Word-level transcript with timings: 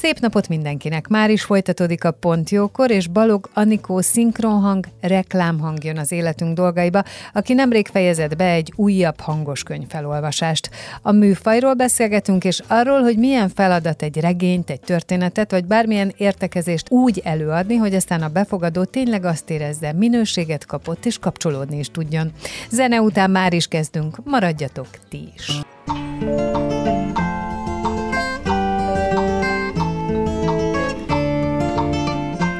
Szép 0.00 0.18
napot 0.18 0.48
mindenkinek! 0.48 1.08
Már 1.08 1.30
is 1.30 1.42
folytatódik 1.42 2.04
a 2.04 2.10
Pont 2.10 2.50
Jókor, 2.50 2.90
és 2.90 3.06
Balog 3.06 3.48
Anikó 3.54 4.00
szinkronhang, 4.00 4.86
reklámhang 5.00 5.84
jön 5.84 5.98
az 5.98 6.12
életünk 6.12 6.54
dolgaiba, 6.54 7.02
aki 7.32 7.52
nemrég 7.54 7.86
fejezett 7.86 8.36
be 8.36 8.50
egy 8.50 8.72
újabb 8.76 9.20
hangos 9.20 9.62
könyv 9.62 9.88
felolvasást. 9.88 10.70
A 11.02 11.12
műfajról 11.12 11.74
beszélgetünk, 11.74 12.44
és 12.44 12.62
arról, 12.66 13.02
hogy 13.02 13.18
milyen 13.18 13.48
feladat 13.48 14.02
egy 14.02 14.20
regényt, 14.20 14.70
egy 14.70 14.80
történetet, 14.80 15.50
vagy 15.50 15.64
bármilyen 15.64 16.12
értekezést 16.16 16.90
úgy 16.90 17.20
előadni, 17.24 17.76
hogy 17.76 17.94
aztán 17.94 18.22
a 18.22 18.28
befogadó 18.28 18.84
tényleg 18.84 19.24
azt 19.24 19.50
érezze, 19.50 19.92
minőséget 19.92 20.66
kapott, 20.66 21.04
és 21.04 21.18
kapcsolódni 21.18 21.78
is 21.78 21.90
tudjon. 21.90 22.32
Zene 22.70 23.00
után 23.00 23.30
már 23.30 23.52
is 23.52 23.66
kezdünk, 23.66 24.16
maradjatok 24.24 24.88
ti 25.08 25.32
is! 25.34 25.60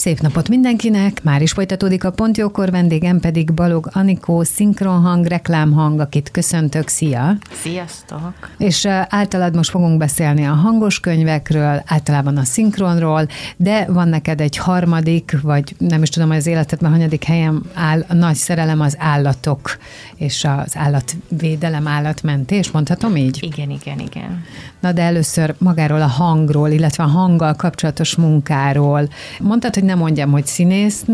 Szép 0.00 0.20
napot 0.20 0.48
mindenkinek! 0.48 1.22
Már 1.22 1.42
is 1.42 1.52
folytatódik 1.52 2.04
a 2.04 2.10
Pontjókor, 2.10 2.70
vendégem 2.70 3.20
pedig 3.20 3.52
Balog 3.52 3.88
Anikó, 3.92 4.42
szinkronhang, 4.42 5.26
reklámhang, 5.26 6.00
akit 6.00 6.30
köszöntök. 6.30 6.88
Szia! 6.88 7.36
Sziasztok! 7.52 8.50
És 8.58 8.86
általad 9.08 9.54
most 9.54 9.70
fogunk 9.70 9.98
beszélni 9.98 10.46
a 10.46 10.52
hangos 10.52 11.00
könyvekről, 11.00 11.82
általában 11.86 12.36
a 12.36 12.44
szinkronról, 12.44 13.28
de 13.56 13.86
van 13.88 14.08
neked 14.08 14.40
egy 14.40 14.56
harmadik, 14.56 15.36
vagy 15.42 15.74
nem 15.78 16.02
is 16.02 16.08
tudom, 16.08 16.28
hogy 16.28 16.38
az 16.38 16.46
életedben 16.46 16.90
hanyadik 16.90 17.24
helyen 17.24 17.62
áll 17.74 18.04
a 18.08 18.14
nagy 18.14 18.36
szerelem 18.36 18.80
az 18.80 18.96
állatok, 18.98 19.78
és 20.16 20.44
az 20.44 20.76
állatvédelem, 20.76 21.86
állatmentés, 21.86 22.70
mondhatom 22.70 23.16
így? 23.16 23.38
Igen, 23.42 23.70
igen, 23.70 23.98
igen. 23.98 24.44
Na 24.80 24.92
de 24.92 25.02
először 25.02 25.54
magáról 25.58 26.02
a 26.02 26.06
hangról, 26.06 26.68
illetve 26.68 27.04
a 27.04 27.06
hanggal 27.06 27.54
kapcsolatos 27.54 28.16
munkáról. 28.16 29.08
Mondtad, 29.40 29.74
hogy 29.74 29.84
nem 29.84 29.98
mondjam, 29.98 30.30
hogy 30.30 30.46
színész 30.46 31.04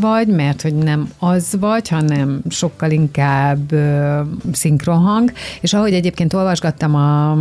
vagy, 0.00 0.28
mert 0.28 0.62
hogy 0.62 0.74
nem 0.74 1.10
az 1.18 1.56
vagy, 1.60 1.88
hanem 1.88 2.40
sokkal 2.48 2.90
inkább 2.90 3.72
ö, 3.72 4.20
szinkronhang, 4.52 5.32
és 5.60 5.74
ahogy 5.74 5.92
egyébként 5.92 6.32
olvasgattam 6.32 6.94
a, 6.94 7.36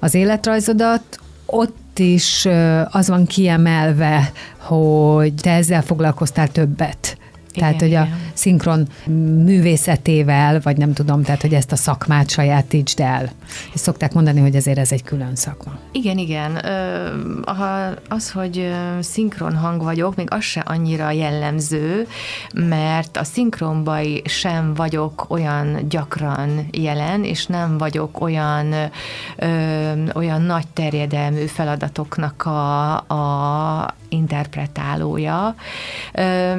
az 0.00 0.14
életrajzodat, 0.14 1.02
ott 1.46 1.98
is 1.98 2.48
az 2.90 3.08
van 3.08 3.26
kiemelve, 3.26 4.32
hogy 4.56 5.34
te 5.34 5.50
ezzel 5.50 5.82
foglalkoztál 5.82 6.48
többet. 6.48 7.16
Tehát, 7.54 7.74
igen, 7.74 7.88
hogy 7.88 7.94
a 7.94 8.02
igen. 8.02 8.18
szinkron 8.32 8.88
művészetével, 9.44 10.60
vagy 10.60 10.76
nem 10.76 10.92
tudom, 10.92 11.22
tehát, 11.22 11.40
hogy 11.40 11.54
ezt 11.54 11.72
a 11.72 11.76
szakmát 11.76 12.30
sajátítsd 12.30 13.00
el. 13.00 13.30
És 13.72 13.80
szokták 13.80 14.12
mondani, 14.12 14.40
hogy 14.40 14.54
ezért 14.54 14.78
ez 14.78 14.92
egy 14.92 15.02
külön 15.02 15.34
szakma. 15.34 15.72
Igen, 15.92 16.18
igen. 16.18 16.56
Az, 18.08 18.30
hogy 18.30 18.72
szinkron 19.00 19.56
hang 19.56 19.82
vagyok, 19.82 20.16
még 20.16 20.26
az 20.30 20.42
se 20.42 20.60
annyira 20.60 21.10
jellemző, 21.10 22.06
mert 22.54 23.16
a 23.16 23.24
szinkronban 23.24 24.06
sem 24.24 24.74
vagyok 24.74 25.26
olyan 25.28 25.88
gyakran 25.88 26.66
jelen, 26.70 27.24
és 27.24 27.46
nem 27.46 27.78
vagyok 27.78 28.20
olyan, 28.20 28.74
olyan 30.14 30.42
nagy 30.42 30.66
terjedelmű 30.72 31.44
feladatoknak 31.44 32.44
a, 32.44 32.94
a 32.94 33.94
interpretálója. 34.08 35.54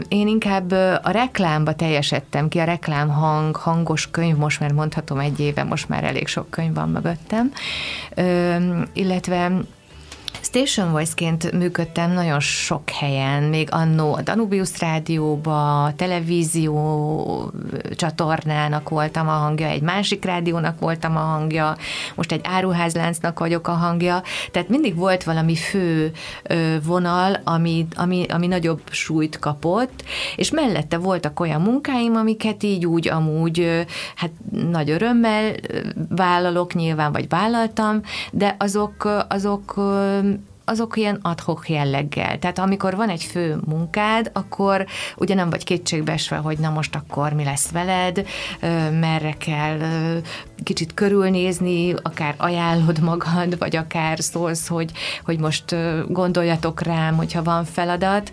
Én 0.07 0.27
inkább 0.27 0.73
a 1.01 1.11
reklámba 1.11 1.73
teljesedtem 1.73 2.47
ki, 2.47 2.59
a 2.59 2.63
reklámhang, 2.63 3.55
hangos 3.55 4.11
könyv, 4.11 4.35
most 4.35 4.59
már 4.59 4.71
mondhatom 4.71 5.19
egy 5.19 5.39
éve, 5.39 5.63
most 5.63 5.89
már 5.89 6.03
elég 6.03 6.27
sok 6.27 6.49
könyv 6.49 6.73
van 6.73 6.89
mögöttem, 6.89 7.51
illetve 8.93 9.51
Station 10.53 10.91
Voice-ként 10.91 11.51
működtem 11.51 12.11
nagyon 12.11 12.39
sok 12.39 12.89
helyen, 12.89 13.43
még 13.43 13.67
annó 13.71 14.13
a 14.13 14.21
Danubius 14.21 14.79
rádióba, 14.79 15.91
televízió 15.95 17.51
csatornának 17.95 18.89
voltam 18.89 19.27
a 19.27 19.31
hangja, 19.31 19.67
egy 19.67 19.81
másik 19.81 20.25
rádiónak 20.25 20.79
voltam 20.79 21.17
a 21.17 21.19
hangja, 21.19 21.75
most 22.15 22.31
egy 22.31 22.41
áruházláncnak 22.43 23.39
vagyok 23.39 23.67
a 23.67 23.71
hangja, 23.71 24.21
tehát 24.51 24.69
mindig 24.69 24.95
volt 24.95 25.23
valami 25.23 25.55
fő 25.55 26.11
vonal, 26.85 27.41
ami, 27.43 27.87
ami, 27.95 28.25
ami 28.29 28.47
nagyobb 28.47 28.81
súlyt 28.91 29.39
kapott, 29.39 30.03
és 30.35 30.51
mellette 30.51 30.97
voltak 30.97 31.39
olyan 31.39 31.61
munkáim, 31.61 32.15
amiket 32.15 32.63
így 32.63 32.85
úgy 32.85 33.07
amúgy, 33.07 33.85
hát 34.15 34.31
nagy 34.71 34.89
örömmel 34.89 35.53
vállalok 36.09 36.73
nyilván, 36.73 37.11
vagy 37.11 37.29
vállaltam, 37.29 38.01
de 38.31 38.55
azok, 38.59 39.25
azok 39.29 39.75
azok 40.65 40.97
ilyen 40.97 41.19
adhok 41.21 41.69
jelleggel. 41.69 42.39
Tehát 42.39 42.59
amikor 42.59 42.95
van 42.95 43.09
egy 43.09 43.23
fő 43.23 43.57
munkád, 43.67 44.29
akkor 44.33 44.85
ugye 45.17 45.35
nem 45.35 45.49
vagy 45.49 45.63
kétségbeesve, 45.63 46.35
hogy 46.35 46.57
na 46.57 46.69
most 46.69 46.95
akkor 46.95 47.33
mi 47.33 47.43
lesz 47.43 47.71
veled, 47.71 48.25
merre 48.99 49.33
kell 49.37 49.77
kicsit 50.63 50.93
körülnézni, 50.93 51.93
akár 52.01 52.33
ajánlod 52.37 52.99
magad, 52.99 53.57
vagy 53.57 53.75
akár 53.75 54.19
szólsz, 54.19 54.67
hogy, 54.67 54.91
hogy 55.25 55.39
most 55.39 55.75
gondoljatok 56.07 56.81
rám, 56.81 57.15
hogyha 57.15 57.43
van 57.43 57.65
feladat, 57.65 58.31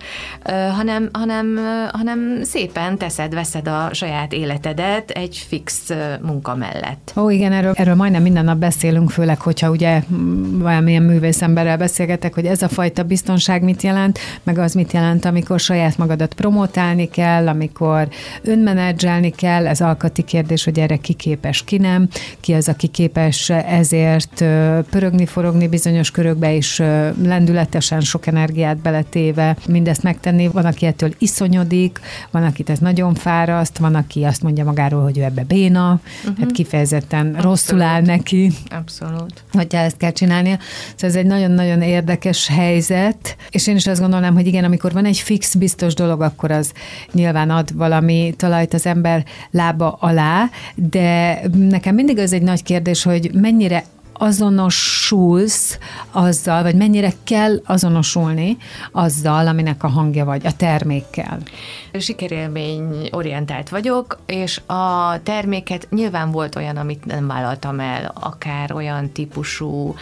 hanem, 0.74 1.08
hanem, 1.12 1.58
hanem 1.92 2.38
szépen 2.42 2.98
teszed, 2.98 3.34
veszed 3.34 3.68
a 3.68 3.88
saját 3.92 4.32
életedet 4.32 5.10
egy 5.10 5.44
fix 5.48 5.92
munka 6.22 6.54
mellett. 6.54 7.12
Ó, 7.16 7.30
igen, 7.30 7.52
erről, 7.52 7.72
erről 7.76 7.94
majdnem 7.94 8.22
minden 8.22 8.44
nap 8.44 8.58
beszélünk, 8.58 9.10
főleg, 9.10 9.40
hogyha 9.40 9.70
ugye 9.70 10.02
valamilyen 10.50 11.02
művészemberrel 11.02 11.76
beszélgetek, 12.20 12.34
hogy 12.34 12.46
ez 12.46 12.62
a 12.62 12.68
fajta 12.68 13.02
biztonság 13.02 13.62
mit 13.62 13.82
jelent, 13.82 14.18
meg 14.42 14.58
az 14.58 14.74
mit 14.74 14.92
jelent, 14.92 15.24
amikor 15.24 15.60
saját 15.60 15.98
magadat 15.98 16.34
promotálni 16.34 17.08
kell, 17.08 17.48
amikor 17.48 18.08
önmenedzselni 18.42 19.30
kell, 19.30 19.66
ez 19.66 19.80
alkati 19.80 20.22
kérdés, 20.22 20.64
hogy 20.64 20.78
erre 20.78 20.96
ki 20.96 21.12
képes, 21.12 21.64
ki 21.64 21.76
nem, 21.76 22.08
ki 22.40 22.52
az, 22.52 22.68
aki 22.68 22.86
képes 22.86 23.50
ezért 23.50 24.44
pörögni, 24.90 25.26
forogni 25.26 25.68
bizonyos 25.68 26.10
körökbe, 26.10 26.54
és 26.54 26.82
lendületesen 27.22 28.00
sok 28.00 28.26
energiát 28.26 28.76
beletéve 28.76 29.56
mindezt 29.68 30.02
megtenni. 30.02 30.48
Van, 30.48 30.64
aki 30.64 30.86
ettől 30.86 31.14
iszonyodik, 31.18 32.00
van, 32.30 32.42
akit 32.42 32.70
ez 32.70 32.78
nagyon 32.78 33.14
fáraszt, 33.14 33.78
van, 33.78 33.94
aki 33.94 34.24
azt 34.24 34.42
mondja 34.42 34.64
magáról, 34.64 35.02
hogy 35.02 35.18
ő 35.18 35.22
ebbe 35.22 35.44
béna, 35.44 36.00
uh-huh. 36.24 36.38
hát 36.38 36.52
kifejezetten 36.52 37.26
Abszolút. 37.26 37.44
rosszul 37.44 37.82
áll 37.82 38.02
neki. 38.02 38.52
Abszolút. 38.70 39.44
Hogyha 39.52 39.78
ezt 39.78 39.96
kell 39.96 40.12
csinálnia. 40.12 40.58
Szóval 40.94 41.10
ez 41.10 41.16
egy 41.16 41.26
nagyon-nagyon 41.26 41.82
érdekes 41.82 42.09
helyzet, 42.48 43.36
és 43.50 43.66
én 43.66 43.76
is 43.76 43.86
azt 43.86 44.00
gondolnám, 44.00 44.34
hogy 44.34 44.46
igen, 44.46 44.64
amikor 44.64 44.92
van 44.92 45.04
egy 45.04 45.18
fix, 45.18 45.54
biztos 45.54 45.94
dolog, 45.94 46.20
akkor 46.20 46.50
az 46.50 46.72
nyilván 47.12 47.50
ad 47.50 47.76
valami 47.76 48.34
talajt 48.36 48.74
az 48.74 48.86
ember 48.86 49.24
lába 49.50 49.96
alá, 50.00 50.50
de 50.74 51.40
nekem 51.52 51.94
mindig 51.94 52.18
az 52.18 52.32
egy 52.32 52.42
nagy 52.42 52.62
kérdés, 52.62 53.02
hogy 53.02 53.30
mennyire 53.32 53.84
azonosulsz 54.20 55.78
azzal, 56.10 56.62
vagy 56.62 56.74
mennyire 56.74 57.12
kell 57.24 57.60
azonosulni 57.64 58.56
azzal, 58.92 59.46
aminek 59.46 59.84
a 59.84 59.88
hangja 59.88 60.24
vagy, 60.24 60.46
a 60.46 60.56
termékkel? 60.56 61.38
Sikerélmény 61.92 63.08
orientált 63.10 63.68
vagyok, 63.68 64.18
és 64.26 64.60
a 64.66 65.14
terméket 65.22 65.86
nyilván 65.90 66.30
volt 66.30 66.56
olyan, 66.56 66.76
amit 66.76 67.04
nem 67.04 67.26
vállaltam 67.26 67.80
el, 67.80 68.12
akár 68.20 68.72
olyan 68.72 69.10
típusú 69.12 69.94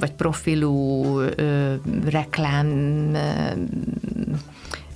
vagy 0.00 0.12
profilú 0.16 1.18
reklám 2.04 2.68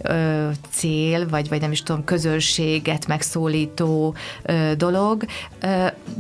ö, 0.03 0.49
cél, 0.71 1.29
vagy, 1.29 1.49
vagy 1.49 1.61
nem 1.61 1.73
is 1.73 1.83
tudom, 1.83 2.05
közönséget 2.05 3.07
megszólító 3.07 4.15
ö, 4.43 4.73
dolog. 4.77 5.25
Ö, 5.61 5.67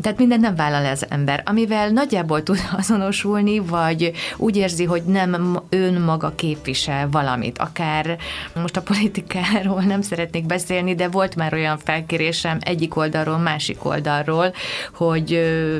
tehát 0.02 0.18
minden 0.18 0.40
nem 0.40 0.54
vállal 0.54 0.86
az 0.86 1.06
ember. 1.08 1.42
Amivel 1.46 1.88
nagyjából 1.88 2.42
tud 2.42 2.58
azonosulni, 2.78 3.58
vagy 3.58 4.12
úgy 4.36 4.56
érzi, 4.56 4.84
hogy 4.84 5.02
nem 5.02 5.62
önmaga 5.68 6.32
képvisel 6.34 7.08
valamit. 7.10 7.58
Akár 7.58 8.18
most 8.54 8.76
a 8.76 8.82
politikáról 8.82 9.80
nem 9.80 10.02
szeretnék 10.02 10.46
beszélni, 10.46 10.94
de 10.94 11.08
volt 11.08 11.36
már 11.36 11.54
olyan 11.54 11.78
felkérésem 11.78 12.58
egyik 12.60 12.96
oldalról, 12.96 13.38
másik 13.38 13.84
oldalról, 13.84 14.52
hogy 14.94 15.32
ö, 15.32 15.76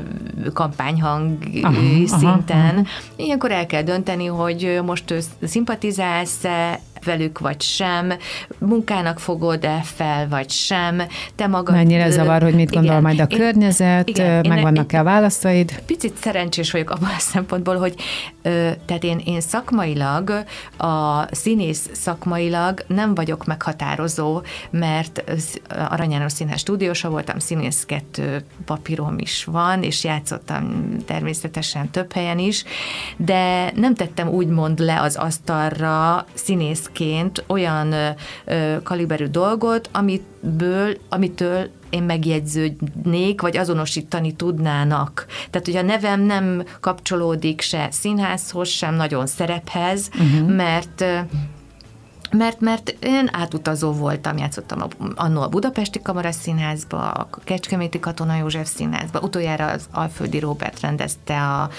kampányhang 0.53 1.39
aha, 1.63 1.75
szinten. 2.07 2.57
Aha, 2.57 2.69
aha. 2.69 2.83
Ilyenkor 3.17 3.51
el 3.51 3.67
kell 3.67 3.83
dönteni, 3.83 4.27
hogy 4.27 4.81
most 4.85 5.15
szimpatizálsz-e 5.43 6.81
velük, 7.05 7.39
vagy 7.39 7.61
sem, 7.61 8.13
munkának 8.59 9.19
fogod-e 9.19 9.81
fel, 9.85 10.29
vagy 10.29 10.51
sem, 10.51 11.03
te 11.35 11.47
magad... 11.47 11.75
Mennyire 11.75 12.11
zavar, 12.11 12.43
hogy 12.43 12.55
mit 12.55 12.71
igen, 12.71 12.83
gondol 12.83 13.01
majd 13.01 13.21
a 13.21 13.27
én, 13.29 13.39
környezet, 13.39 14.09
igen, 14.09 14.47
megvannak-e 14.49 14.99
a 14.99 15.03
válaszaid? 15.03 15.83
Picit 15.87 16.17
szerencsés 16.17 16.71
vagyok 16.71 16.91
abban 16.91 17.11
a 17.17 17.19
szempontból, 17.19 17.77
hogy 17.77 17.95
tehát 18.87 19.05
én, 19.05 19.21
én 19.25 19.41
szakmailag, 19.41 20.45
a 20.79 21.25
színész 21.35 21.91
szakmailag 21.93 22.85
nem 22.87 23.15
vagyok 23.15 23.45
meghatározó, 23.45 24.43
mert 24.71 25.25
Arany 25.89 26.11
János 26.11 26.33
Színház 26.33 26.61
stúdiósa 26.61 27.11
voltam, 27.11 27.39
színész 27.39 27.85
kettő 27.85 28.45
papírom 28.65 29.19
is 29.19 29.45
van, 29.45 29.83
és 29.83 30.05
játszottam 30.05 30.97
természetesen 31.07 31.91
több 31.91 32.13
helyen 32.13 32.39
is, 32.39 32.65
de 33.17 33.73
nem 33.75 33.95
tettem 33.95 34.29
úgymond 34.29 34.79
le 34.79 35.01
az 35.01 35.17
asztalra 35.17 36.27
színész 36.35 36.91
színészként 36.93 37.45
olyan 37.47 37.95
kaliberű 38.83 39.27
dolgot, 39.27 39.89
amitből, 39.93 40.97
amitől 41.09 41.69
én 41.91 42.03
megjegyződnék, 42.03 43.41
vagy 43.41 43.57
azonosítani 43.57 44.33
tudnának. 44.33 45.27
Tehát, 45.51 45.67
hogy 45.67 45.77
a 45.77 45.83
nevem 45.83 46.21
nem 46.21 46.65
kapcsolódik 46.81 47.61
se 47.61 47.89
színházhoz, 47.91 48.69
sem 48.69 48.95
nagyon 48.95 49.27
szerephez, 49.27 50.11
uh-huh. 50.15 50.55
mert 50.55 51.05
mert, 52.33 52.61
mert 52.61 52.97
én 53.01 53.29
átutazó 53.33 53.93
voltam, 53.93 54.37
játszottam 54.37 54.83
annó 55.15 55.41
a 55.41 55.49
Budapesti 55.49 56.03
Kamaraszínházba, 56.03 57.11
a 57.11 57.29
Kecskeméti 57.45 58.01
Katona 58.01 58.37
József 58.37 58.69
Színházba, 58.69 59.21
utoljára 59.21 59.67
az 59.67 59.89
Alföldi 59.91 60.39
Robert 60.39 60.81
rendezte 60.81 61.41
a 61.41 61.71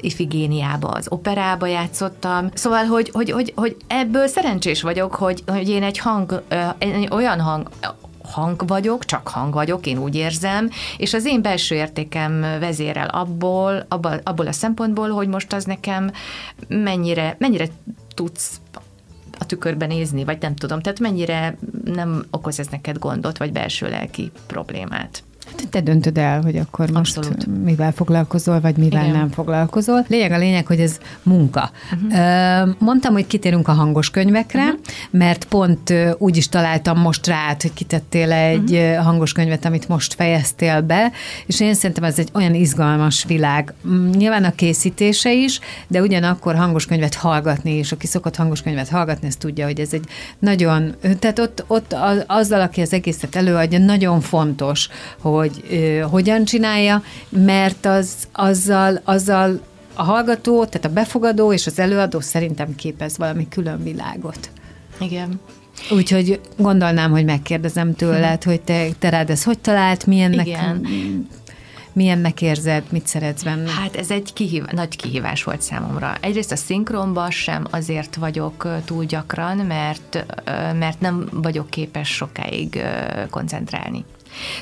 Ifigéniába, 0.00 0.88
az 0.88 1.06
operába 1.08 1.66
játszottam. 1.66 2.50
Szóval, 2.54 2.84
hogy, 2.84 3.10
hogy, 3.12 3.30
hogy, 3.30 3.52
hogy 3.56 3.76
ebből 3.86 4.26
szerencsés 4.26 4.82
vagyok, 4.82 5.14
hogy, 5.14 5.42
hogy 5.46 5.68
én 5.68 5.82
egy 5.82 5.98
hang, 5.98 6.42
egy 6.78 7.08
olyan 7.10 7.40
hang, 7.40 7.70
hang 8.32 8.66
vagyok, 8.66 9.04
csak 9.04 9.28
hang 9.28 9.54
vagyok, 9.54 9.86
én 9.86 9.98
úgy 9.98 10.14
érzem, 10.14 10.70
és 10.96 11.14
az 11.14 11.24
én 11.24 11.42
belső 11.42 11.74
értékem 11.74 12.40
vezérel 12.40 13.08
abból, 13.08 13.86
abból, 13.88 14.20
abból 14.24 14.46
a 14.46 14.52
szempontból, 14.52 15.10
hogy 15.10 15.28
most 15.28 15.52
az 15.52 15.64
nekem 15.64 16.10
mennyire, 16.68 17.36
mennyire 17.38 17.66
tudsz 18.14 18.60
a 19.38 19.46
tükörbe 19.46 19.86
nézni, 19.86 20.24
vagy 20.24 20.40
nem 20.40 20.54
tudom, 20.54 20.80
tehát 20.80 21.00
mennyire 21.00 21.56
nem 21.84 22.24
okoz 22.30 22.58
ez 22.58 22.66
neked 22.66 22.98
gondot, 22.98 23.38
vagy 23.38 23.52
belső 23.52 23.88
lelki 23.88 24.30
problémát. 24.46 25.22
Te 25.70 25.80
döntöd 25.80 26.18
el, 26.18 26.42
hogy 26.42 26.56
akkor 26.56 26.90
most 26.90 27.16
Abszolút. 27.16 27.64
mivel 27.64 27.92
foglalkozol, 27.92 28.60
vagy 28.60 28.76
mivel 28.76 29.04
Igen. 29.04 29.16
nem 29.16 29.30
foglalkozol. 29.30 30.04
Lényeg 30.08 30.32
a 30.32 30.38
lényeg, 30.38 30.66
hogy 30.66 30.80
ez 30.80 30.98
munka. 31.22 31.70
Uh-huh. 31.92 32.68
Mondtam, 32.78 33.12
hogy 33.12 33.26
kitérünk 33.26 33.68
a 33.68 33.72
hangos 33.72 34.10
könyvekre, 34.10 34.64
uh-huh. 34.64 34.78
mert 35.10 35.44
pont 35.44 35.92
úgy 36.18 36.36
is 36.36 36.48
találtam 36.48 36.98
most 36.98 37.26
rá, 37.26 37.56
hogy 37.60 37.72
kitettél 37.72 38.32
egy 38.32 38.72
uh-huh. 38.72 39.04
hangos 39.04 39.32
könyvet, 39.32 39.64
amit 39.64 39.88
most 39.88 40.14
fejeztél 40.14 40.80
be, 40.80 41.12
és 41.46 41.60
én 41.60 41.74
szerintem 41.74 42.04
ez 42.04 42.18
egy 42.18 42.30
olyan 42.34 42.54
izgalmas 42.54 43.24
világ. 43.24 43.74
Mm, 43.88 44.10
nyilván 44.10 44.44
a 44.44 44.54
készítése 44.54 45.32
is, 45.32 45.60
de 45.88 46.00
ugyanakkor 46.00 46.54
hangos 46.54 46.86
könyvet 46.86 47.14
hallgatni, 47.14 47.70
és 47.70 47.92
aki 47.92 48.06
szokott 48.06 48.36
hangos 48.36 48.62
könyvet 48.62 48.88
hallgatni, 48.88 49.26
ezt 49.26 49.38
tudja, 49.38 49.66
hogy 49.66 49.80
ez 49.80 49.92
egy 49.92 50.04
nagyon, 50.38 50.94
tehát 51.18 51.38
ott, 51.38 51.64
ott 51.66 51.96
azzal, 52.26 52.60
aki 52.60 52.80
az 52.80 52.92
egészet 52.92 53.36
előadja, 53.36 53.78
nagyon 53.78 54.20
fontos, 54.20 54.88
hogy 55.20 55.37
hogy 55.38 55.64
ö, 55.70 55.98
hogyan 55.98 56.44
csinálja, 56.44 57.02
mert 57.28 57.86
az, 57.86 58.12
azzal, 58.32 59.00
azzal 59.04 59.60
a 59.94 60.02
hallgató, 60.02 60.64
tehát 60.64 60.84
a 60.84 60.92
befogadó 60.92 61.52
és 61.52 61.66
az 61.66 61.78
előadó 61.78 62.20
szerintem 62.20 62.74
képez 62.74 63.16
valami 63.16 63.48
külön 63.48 63.82
világot. 63.82 64.50
Igen. 65.00 65.40
Úgyhogy 65.90 66.40
gondolnám, 66.56 67.10
hogy 67.10 67.24
megkérdezem 67.24 67.94
tőled, 67.94 68.42
hogy 68.42 68.60
te, 68.60 68.88
te 68.98 69.08
rád 69.08 69.30
ez 69.30 69.44
hogy 69.44 69.58
talált, 69.58 70.06
milyennek, 70.06 70.46
Igen. 70.46 70.86
milyennek 71.92 72.42
érzed, 72.42 72.82
mit 72.90 73.06
szeretsz 73.06 73.42
benne? 73.42 73.70
Hát 73.70 73.96
ez 73.96 74.10
egy 74.10 74.32
kihív, 74.32 74.64
nagy 74.64 74.96
kihívás 74.96 75.44
volt 75.44 75.62
számomra. 75.62 76.16
Egyrészt 76.20 76.52
a 76.52 76.56
szinkronban 76.56 77.30
sem 77.30 77.66
azért 77.70 78.14
vagyok 78.14 78.68
túl 78.84 79.04
gyakran, 79.04 79.56
mert, 79.56 80.26
mert 80.78 81.00
nem 81.00 81.28
vagyok 81.32 81.70
képes 81.70 82.08
sokáig 82.08 82.82
koncentrálni. 83.30 84.04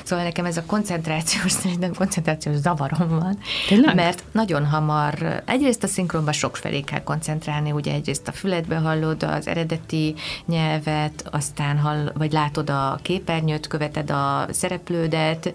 Szóval 0.03 0.25
nekem 0.25 0.45
ez 0.45 0.57
a 0.57 0.63
koncentrációs, 0.65 1.51
szerintem 1.61 1.93
koncentrációs 1.93 2.55
zavarom 2.55 3.09
van. 3.09 3.37
Tényleg? 3.67 3.95
Mert 3.95 4.23
nagyon 4.31 4.65
hamar, 4.65 5.43
egyrészt 5.45 5.83
a 5.83 5.87
szinkronban 5.87 6.33
felé 6.51 6.81
kell 6.81 7.03
koncentrálni, 7.03 7.71
ugye 7.71 7.93
egyrészt 7.93 8.27
a 8.27 8.31
füledbe 8.31 8.75
hallod 8.75 9.23
az 9.23 9.47
eredeti 9.47 10.15
nyelvet, 10.45 11.27
aztán 11.31 11.79
hall, 11.79 12.11
vagy 12.13 12.31
látod 12.31 12.69
a 12.69 12.99
képernyőt, 13.01 13.67
követed 13.67 14.09
a 14.09 14.47
szereplődet, 14.51 15.53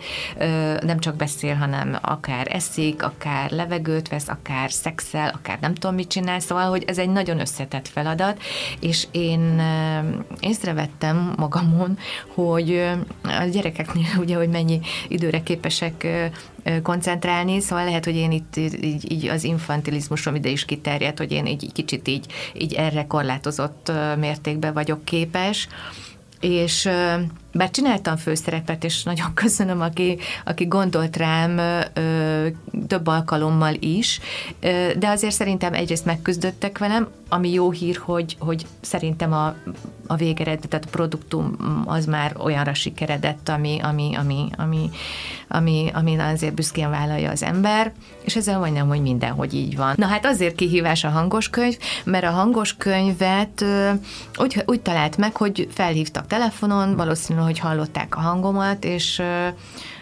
nem 0.81 0.99
csak 0.99 1.17
beszél, 1.17 1.55
hanem 1.55 1.99
akár 2.03 2.47
eszik, 2.51 3.03
akár 3.03 3.51
levegőt 3.51 4.09
vesz, 4.09 4.29
akár 4.29 4.73
szexel, 4.73 5.29
akár 5.35 5.59
nem 5.61 5.75
tudom 5.75 5.95
mit 5.95 6.09
csinál, 6.09 6.41
szóval, 6.41 6.69
hogy 6.69 6.85
ez 6.87 6.99
egy 6.99 7.09
nagyon 7.09 7.41
összetett 7.41 7.89
feladat, 7.89 8.43
és 8.81 9.07
én 9.11 9.63
észrevettem 10.41 11.35
magamon, 11.37 11.99
hogy 12.35 12.91
a 13.23 13.45
gyerekeknél 13.45 14.12
ugye, 14.23 14.37
hogy 14.37 14.49
mennyi 14.49 14.81
időre 15.09 15.43
képesek 15.43 16.07
koncentrálni, 16.83 17.61
szóval 17.61 17.85
lehet, 17.85 18.05
hogy 18.05 18.17
én 18.17 18.33
itt 18.33 18.57
így, 18.57 19.13
így 19.13 19.27
az 19.27 19.45
infantilizmusom 19.45 20.35
ide 20.35 20.49
is 20.49 20.65
kiterjedt, 20.65 21.19
hogy 21.19 21.33
én 21.33 21.47
így 21.47 21.73
kicsit 21.73 22.09
így, 22.09 22.27
így 22.55 22.75
erre 22.75 23.07
korlátozott 23.07 23.93
mértékben 24.19 24.73
vagyok 24.73 25.05
képes, 25.05 25.69
és 26.41 26.89
bár 27.53 27.71
csináltam 27.71 28.17
főszerepet, 28.17 28.85
és 28.85 29.03
nagyon 29.03 29.35
köszönöm, 29.43 29.81
aki, 29.81 30.19
aki 30.45 30.65
gondolt 30.65 31.17
rám 31.17 31.59
ö, 31.95 32.47
több 32.87 33.07
alkalommal 33.07 33.75
is, 33.79 34.21
ö, 34.61 34.91
de 34.99 35.09
azért 35.09 35.35
szerintem 35.35 35.75
egyrészt 35.75 36.05
megküzdöttek 36.05 36.79
velem, 36.79 37.09
ami 37.29 37.53
jó 37.53 37.71
hír, 37.71 37.97
hogy, 37.97 38.37
hogy 38.39 38.67
szerintem 38.81 39.33
a, 39.33 39.55
a 40.07 40.17
végeredmény, 40.17 40.69
tehát 40.69 40.85
a 40.85 40.91
produktum 40.91 41.57
az 41.87 42.07
már 42.07 42.37
olyanra 42.39 42.75
sikeredett, 42.75 43.49
ami, 43.49 43.79
ami, 43.83 44.11
ami, 44.19 44.49
ami, 44.57 44.91
ami, 45.49 45.91
ami 45.95 46.17
azért 46.19 46.55
büszkén 46.55 46.91
vállalja 46.91 47.31
az 47.31 47.43
ember, 47.43 47.93
és 48.25 48.37
ezzel 48.37 48.59
majdnem, 48.59 48.89
hogy 48.89 49.01
mindenhogy 49.01 49.55
így 49.55 49.77
van. 49.77 49.95
Na 49.97 50.07
hát 50.07 50.27
azért 50.27 50.55
kihívás 50.55 51.05
a 51.05 51.09
hangos 51.09 51.51
könyv, 51.51 51.77
mert 52.05 52.25
a 52.25 52.31
hangos 52.31 52.77
könyvet 52.77 53.61
ö, 53.61 53.91
úgy, 54.39 54.63
úgy 54.67 54.81
talált 54.81 55.17
meg, 55.17 55.37
hogy 55.37 55.69
felhívtak 55.73 56.27
telefonon, 56.27 56.97
valószínűleg, 56.97 57.42
hogy 57.43 57.59
hallották 57.59 58.17
a 58.17 58.21
hangomat, 58.21 58.85
és 58.85 59.23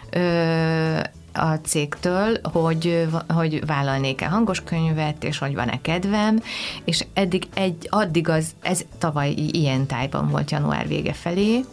ö, 0.09 0.99
a 1.33 1.53
cégtől, 1.53 2.37
hogy, 2.43 3.07
hogy 3.27 3.65
vállalnék-e 3.65 4.27
hangos 4.27 4.61
könyvet, 4.63 5.23
és 5.23 5.37
hogy 5.37 5.55
van-e 5.55 5.81
kedvem, 5.81 6.39
és 6.83 7.05
eddig 7.13 7.47
egy, 7.53 7.87
addig 7.89 8.29
az, 8.29 8.55
ez 8.61 8.81
tavaly 8.97 9.29
ilyen 9.31 9.85
tájban 9.85 10.29
volt 10.29 10.51
január 10.51 10.87
vége 10.87 11.13
felé, 11.13 11.65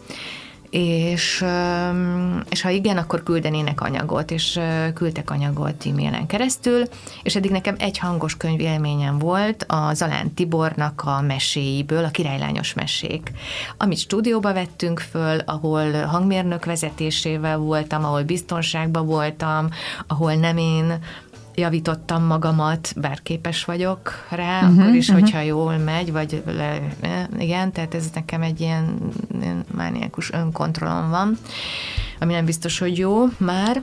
és, 0.69 1.45
és 2.49 2.61
ha 2.61 2.69
igen, 2.69 2.97
akkor 2.97 3.23
küldenének 3.23 3.81
anyagot, 3.81 4.31
és 4.31 4.59
küldtek 4.93 5.29
anyagot 5.31 5.85
e-mailen 5.85 6.27
keresztül, 6.27 6.83
és 7.23 7.35
eddig 7.35 7.51
nekem 7.51 7.75
egy 7.79 7.97
hangos 7.97 8.37
könyv 8.37 8.59
élményem 8.59 9.17
volt 9.17 9.65
a 9.67 9.93
Zalán 9.93 10.33
Tibornak 10.33 11.01
a 11.05 11.21
meséiből, 11.21 12.03
a 12.03 12.09
királylányos 12.09 12.73
mesék, 12.73 13.31
amit 13.77 13.97
stúdióba 13.97 14.53
vettünk 14.53 14.99
föl, 14.99 15.39
ahol 15.39 15.91
hangmérnök 16.03 16.65
vezetésével 16.65 17.57
voltam, 17.57 18.03
ahol 18.03 18.23
biztonságban 18.23 19.05
voltam, 19.05 19.69
ahol 20.07 20.33
nem 20.33 20.57
én 20.57 20.99
javítottam 21.59 22.23
magamat, 22.23 22.93
bár 22.95 23.21
képes 23.21 23.65
vagyok 23.65 24.11
rá, 24.29 24.61
uh-huh, 24.61 24.79
akkor 24.79 24.95
is, 24.95 25.07
uh-huh. 25.09 25.23
hogyha 25.23 25.41
jól 25.41 25.77
megy, 25.77 26.11
vagy 26.11 26.43
le, 26.45 26.79
igen, 27.39 27.71
tehát 27.71 27.93
ez 27.93 28.09
nekem 28.13 28.41
egy 28.41 28.61
ilyen, 28.61 28.97
ilyen 29.41 29.65
mániákus 29.75 30.31
önkontrollom 30.33 31.09
van, 31.09 31.37
ami 32.19 32.33
nem 32.33 32.45
biztos, 32.45 32.79
hogy 32.79 32.97
jó 32.97 33.25
már, 33.37 33.81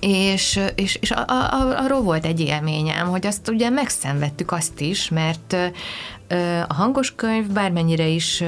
és, 0.00 0.60
és, 0.74 0.94
és 0.94 1.10
a, 1.10 1.24
a, 1.26 1.84
arról 1.84 2.02
volt 2.02 2.24
egy 2.24 2.40
élményem, 2.40 3.08
hogy 3.08 3.26
azt 3.26 3.48
ugye 3.48 3.70
megszenvedtük 3.70 4.52
azt 4.52 4.80
is, 4.80 5.08
mert 5.08 5.56
a 6.68 6.74
hangos 6.74 7.14
könyv 7.14 7.46
bármennyire 7.46 8.06
is 8.06 8.42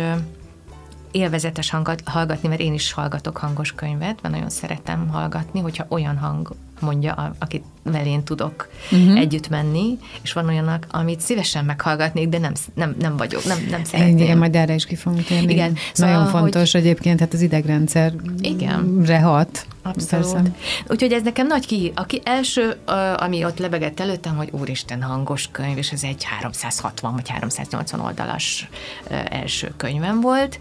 élvezetes 1.11 1.71
hangat, 1.71 2.03
hallgatni, 2.05 2.49
mert 2.49 2.61
én 2.61 2.73
is 2.73 2.93
hallgatok 2.93 3.37
hangos 3.37 3.73
könyvet, 3.73 4.23
mert 4.23 4.35
nagyon 4.35 4.51
szeretem 4.51 5.09
hallgatni, 5.09 5.61
hogyha 5.61 5.87
olyan 5.89 6.19
hang 6.19 6.55
mondja, 6.81 7.35
akit 7.39 7.65
velén 7.83 8.23
tudok 8.23 8.69
uh-huh. 8.91 9.19
együtt 9.19 9.49
menni, 9.49 9.99
és 10.23 10.33
van 10.33 10.47
olyanak, 10.47 10.87
amit 10.91 11.21
szívesen 11.21 11.65
meghallgatnék, 11.65 12.29
de 12.29 12.39
nem, 12.39 12.53
nem, 12.75 12.97
nem 13.01 13.17
vagyok, 13.17 13.45
nem, 13.45 13.67
nem 13.71 13.85
szeretném. 13.85 14.19
Igen, 14.19 14.39
majd 14.39 14.57
erre 14.57 14.75
is 14.75 14.87
ki 14.87 14.95
fogunk 14.95 15.25
térni. 15.25 15.53
Igen. 15.53 15.77
Szóval, 15.93 16.15
Nagyon 16.15 16.31
fontos 16.31 16.73
hogy... 16.73 16.81
egyébként, 16.81 17.21
hát 17.21 17.33
az 17.33 17.41
idegrendszer 17.41 18.13
igen. 18.41 19.07
hat. 19.23 19.67
Abszolút. 19.83 20.33
Persze. 20.33 20.51
Úgyhogy 20.89 21.13
ez 21.13 21.23
nekem 21.23 21.47
nagy 21.47 21.67
ki. 21.67 21.93
Aki 21.95 22.21
első, 22.25 22.77
ami 23.17 23.45
ott 23.45 23.59
lebegett 23.59 24.01
előttem, 24.01 24.37
hogy 24.37 24.49
úristen 24.51 25.03
hangos 25.03 25.49
könyv, 25.53 25.79
és 25.79 25.91
ez 25.91 26.03
egy 26.03 26.25
360 26.25 27.15
vagy 27.15 27.29
380 27.29 28.01
oldalas 28.01 28.69
első 29.29 29.73
könyvem 29.77 30.21
volt, 30.21 30.59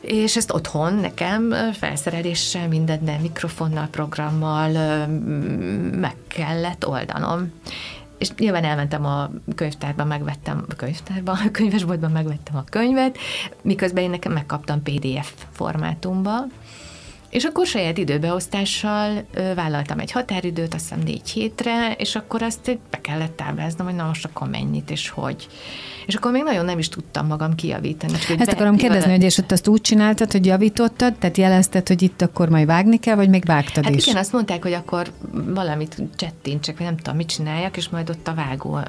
és 0.00 0.36
ezt 0.36 0.52
otthon 0.52 0.94
nekem 0.94 1.54
felszereléssel, 1.72 2.68
mindennel, 2.68 3.20
mikrofonnal, 3.20 3.86
programmal 3.90 5.06
meg 5.90 6.14
kellett 6.26 6.86
oldanom. 6.86 7.52
És 8.18 8.34
nyilván 8.34 8.64
elmentem 8.64 9.04
a 9.04 9.30
könyvtárba, 9.54 10.04
megvettem 10.04 10.64
a 10.68 10.74
könyvtárba, 10.74 11.32
a 11.32 11.50
könyvesboltban 11.52 12.10
megvettem 12.10 12.56
a 12.56 12.64
könyvet, 12.70 13.18
miközben 13.62 14.02
én 14.02 14.10
nekem 14.10 14.32
megkaptam 14.32 14.82
PDF 14.82 15.32
formátumba, 15.52 16.46
és 17.30 17.44
akkor 17.44 17.66
saját 17.66 17.98
időbeosztással 17.98 19.24
ö, 19.34 19.54
vállaltam 19.54 19.98
egy 19.98 20.10
határidőt, 20.12 20.74
azt 20.74 20.82
hiszem 20.82 21.02
négy 21.04 21.30
hétre, 21.30 21.92
és 21.92 22.14
akkor 22.14 22.42
azt 22.42 22.78
be 22.90 23.00
kellett 23.00 23.36
tábláznom, 23.36 23.86
hogy 23.86 23.96
na 23.96 24.06
most 24.06 24.24
akkor 24.24 24.48
mennyit 24.48 24.90
és 24.90 25.08
hogy. 25.08 25.46
És 26.06 26.14
akkor 26.14 26.32
még 26.32 26.42
nagyon 26.42 26.64
nem 26.64 26.78
is 26.78 26.88
tudtam 26.88 27.26
magam 27.26 27.54
kijavítani. 27.54 28.12
Csak, 28.12 28.40
Ezt 28.40 28.52
akarom 28.52 28.76
kérdezni, 28.76 29.10
hogy 29.10 29.22
és 29.22 29.38
ott 29.38 29.52
azt 29.52 29.68
úgy 29.68 29.80
csináltad, 29.80 30.32
hogy 30.32 30.46
javítottad, 30.46 31.14
tehát 31.14 31.36
jelezted, 31.36 31.88
hogy 31.88 32.02
itt 32.02 32.22
akkor 32.22 32.48
majd 32.48 32.66
vágni 32.66 32.98
kell, 32.98 33.14
vagy 33.14 33.28
még 33.28 33.44
vágtad 33.44 33.84
hát 33.84 33.94
is? 33.94 34.06
igen, 34.06 34.18
azt 34.18 34.32
mondták, 34.32 34.62
hogy 34.62 34.72
akkor 34.72 35.10
valamit 35.32 36.02
csettintsek, 36.16 36.76
vagy 36.76 36.86
nem 36.86 36.96
tudom, 36.96 37.16
mit 37.16 37.28
csináljak, 37.28 37.76
és 37.76 37.88
majd 37.88 38.10
ott 38.10 38.28
a 38.28 38.34
vágó 38.34 38.70
majd 38.70 38.86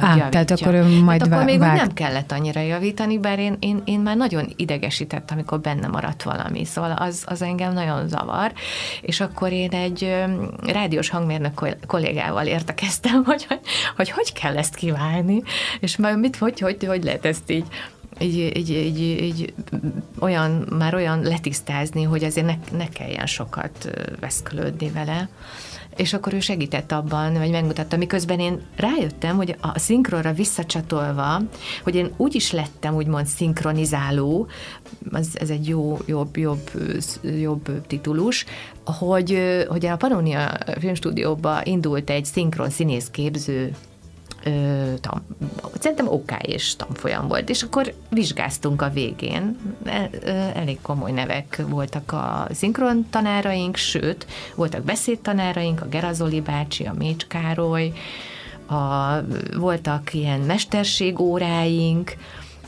Á, 0.00 0.08
javítja. 0.08 0.28
tehát 0.28 0.50
akkor 0.50 0.74
ő 0.74 1.02
majd 1.02 1.22
hát 1.22 1.32
akkor 1.32 1.44
még 1.44 1.58
vág... 1.58 1.76
nem 1.76 1.92
kellett 1.92 2.32
annyira 2.32 2.60
javítani, 2.60 3.18
bár 3.18 3.38
én, 3.38 3.56
én, 3.58 3.82
én 3.84 4.00
már 4.00 4.16
nagyon 4.16 4.52
idegesített, 4.56 5.30
amikor 5.30 5.60
benne 5.60 5.86
maradt 5.86 6.22
valami, 6.22 6.64
szóval 6.64 6.92
az, 6.92 7.24
az 7.26 7.42
engem 7.42 7.73
nagyon 7.74 8.08
zavar, 8.08 8.52
és 9.00 9.20
akkor 9.20 9.52
én 9.52 9.70
egy 9.70 10.24
rádiós 10.66 11.08
hangmérnök 11.08 11.76
kollégával 11.86 12.46
értekeztem, 12.46 13.24
hogy 13.24 13.44
hogy, 13.48 13.60
hogy 13.96 14.10
hogy 14.10 14.32
kell 14.32 14.56
ezt 14.56 14.74
kiválni, 14.74 15.42
és 15.80 15.96
majd 15.96 16.18
mit, 16.18 16.36
hogy, 16.36 16.60
hogy, 16.60 16.84
hogy 16.84 17.04
lehet 17.04 17.24
ezt 17.24 17.50
így 17.50 17.64
így, 18.18 18.56
így, 18.56 18.70
így, 18.70 18.98
így 19.00 19.54
olyan, 20.18 20.66
már 20.78 20.94
olyan 20.94 21.22
letisztázni, 21.22 22.02
hogy 22.02 22.24
azért 22.24 22.46
ne, 22.46 22.76
ne 22.76 22.88
kelljen 22.88 23.26
sokat 23.26 23.90
veszkölődni 24.20 24.90
vele. 24.90 25.28
És 25.96 26.12
akkor 26.12 26.32
ő 26.34 26.40
segített 26.40 26.92
abban, 26.92 27.32
vagy 27.32 27.50
megmutatta, 27.50 27.96
miközben 27.96 28.40
én 28.40 28.60
rájöttem, 28.76 29.36
hogy 29.36 29.56
a 29.60 29.78
szinkronra 29.78 30.32
visszacsatolva, 30.32 31.40
hogy 31.82 31.94
én 31.94 32.10
úgy 32.16 32.34
is 32.34 32.52
lettem 32.52 32.94
úgymond 32.94 33.26
szinkronizáló, 33.26 34.46
az, 35.10 35.28
ez 35.40 35.50
egy 35.50 35.68
jó, 35.68 35.98
jobb, 36.06 36.36
jobb, 36.36 36.70
jobb 37.40 37.86
titulus, 37.86 38.44
hogy, 38.84 39.38
hogy 39.68 39.86
a 39.86 39.96
Pannonia 39.96 40.58
filmstúdióba 40.78 41.60
indult 41.64 42.10
egy 42.10 42.24
szinkron 42.24 42.70
színészképző 42.70 43.74
tam, 45.00 45.26
szerintem 45.80 46.08
OK 46.08 46.32
és 46.40 46.76
tanfolyam 46.76 47.28
volt, 47.28 47.48
és 47.48 47.62
akkor 47.62 47.94
vizsgáztunk 48.10 48.82
a 48.82 48.90
végén. 48.90 49.56
E, 49.84 50.10
elég 50.54 50.80
komoly 50.80 51.12
nevek 51.12 51.62
voltak 51.68 52.12
a 52.12 52.46
szinkron 52.50 53.06
tanáraink, 53.10 53.76
sőt, 53.76 54.26
voltak 54.54 54.82
beszédtanáraink, 54.82 55.80
a 55.80 55.88
Gerazoli 55.88 56.40
bácsi, 56.40 56.84
a 56.84 56.94
Mécs 56.98 57.26
Károly, 57.26 57.92
a, 58.66 59.14
voltak 59.56 60.14
ilyen 60.14 60.40
mesterségóráink, 60.40 62.16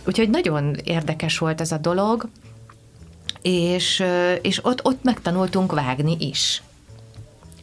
úgyhogy 0.06 0.30
nagyon 0.30 0.76
érdekes 0.84 1.38
volt 1.38 1.60
ez 1.60 1.72
a 1.72 1.78
dolog, 1.78 2.28
és, 3.42 4.04
és 4.42 4.64
ott, 4.64 4.84
ott 4.84 5.02
megtanultunk 5.02 5.72
vágni 5.72 6.16
is. 6.18 6.62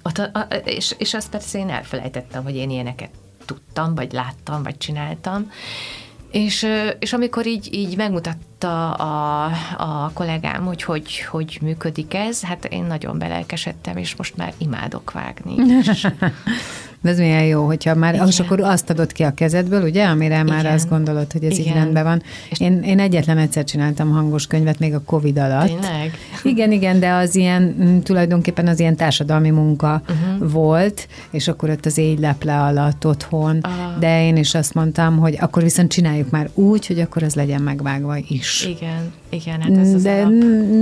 Ott, 0.03 0.17
a, 0.17 0.47
és, 0.63 0.95
és 0.97 1.13
azt 1.13 1.29
persze 1.29 1.57
én 1.59 1.69
elfelejtettem, 1.69 2.43
hogy 2.43 2.55
én 2.55 2.69
ilyeneket 2.69 3.09
tudtam, 3.53 3.95
vagy 3.95 4.11
láttam, 4.11 4.63
vagy 4.63 4.77
csináltam. 4.77 5.51
És, 6.31 6.67
és 6.99 7.13
amikor 7.13 7.45
így, 7.45 7.73
így 7.73 7.97
megmutatta 7.97 8.91
a, 8.91 9.51
a 9.77 10.11
kollégám, 10.13 10.65
hogy, 10.65 10.83
hogy 10.83 11.19
hogy 11.19 11.57
működik 11.61 12.13
ez, 12.13 12.43
hát 12.43 12.65
én 12.65 12.83
nagyon 12.83 13.17
belelkesedtem, 13.17 13.97
és 13.97 14.15
most 14.15 14.37
már 14.37 14.53
imádok 14.57 15.11
vágni. 15.11 15.55
De 17.03 17.09
ez 17.09 17.17
milyen 17.17 17.45
jó, 17.45 17.65
hogyha 17.65 17.95
már, 17.95 18.13
Igen. 18.13 18.27
és 18.27 18.39
akkor 18.39 18.59
azt 18.59 18.89
adod 18.89 19.11
ki 19.11 19.23
a 19.23 19.33
kezedből, 19.33 19.83
ugye, 19.83 20.05
amire 20.05 20.33
Igen. 20.33 20.45
már 20.45 20.65
azt 20.65 20.89
gondolod, 20.89 21.31
hogy 21.31 21.43
ez 21.43 21.57
Igen. 21.57 21.65
így 21.65 21.73
rendben 21.73 22.03
van. 22.03 22.21
Én, 22.57 22.83
én 22.83 22.99
egyetlen 22.99 23.37
egyszer 23.37 23.63
csináltam 23.63 24.09
hangos 24.09 24.47
könyvet 24.47 24.79
még 24.79 24.93
a 24.93 25.01
Covid 25.05 25.37
alatt. 25.37 25.65
Tényleg? 25.65 26.17
Igen, 26.43 26.71
igen, 26.71 26.99
de 26.99 27.11
az 27.11 27.35
ilyen, 27.35 27.75
mm, 27.81 27.99
tulajdonképpen 27.99 28.67
az 28.67 28.79
ilyen 28.79 28.95
társadalmi 28.95 29.49
munka 29.49 30.01
uh-huh. 30.09 30.51
volt, 30.51 31.07
és 31.31 31.47
akkor 31.47 31.69
ott 31.69 31.85
az 31.85 31.97
égy 31.97 32.19
leple 32.19 32.61
alatt 32.61 33.05
otthon, 33.05 33.55
uh. 33.55 33.99
de 33.99 34.25
én 34.25 34.37
is 34.37 34.55
azt 34.55 34.73
mondtam, 34.73 35.17
hogy 35.17 35.37
akkor 35.39 35.63
viszont 35.63 35.91
csináljuk 35.91 36.29
már 36.29 36.49
úgy, 36.53 36.87
hogy 36.87 36.99
akkor 36.99 37.23
az 37.23 37.35
legyen 37.35 37.61
megvágva 37.61 38.17
is. 38.27 38.65
Igen, 38.65 39.13
igen, 39.29 39.61
hát 39.61 39.77
ez 39.77 39.93
az 39.93 40.03
De 40.03 40.11
alap. 40.11 40.31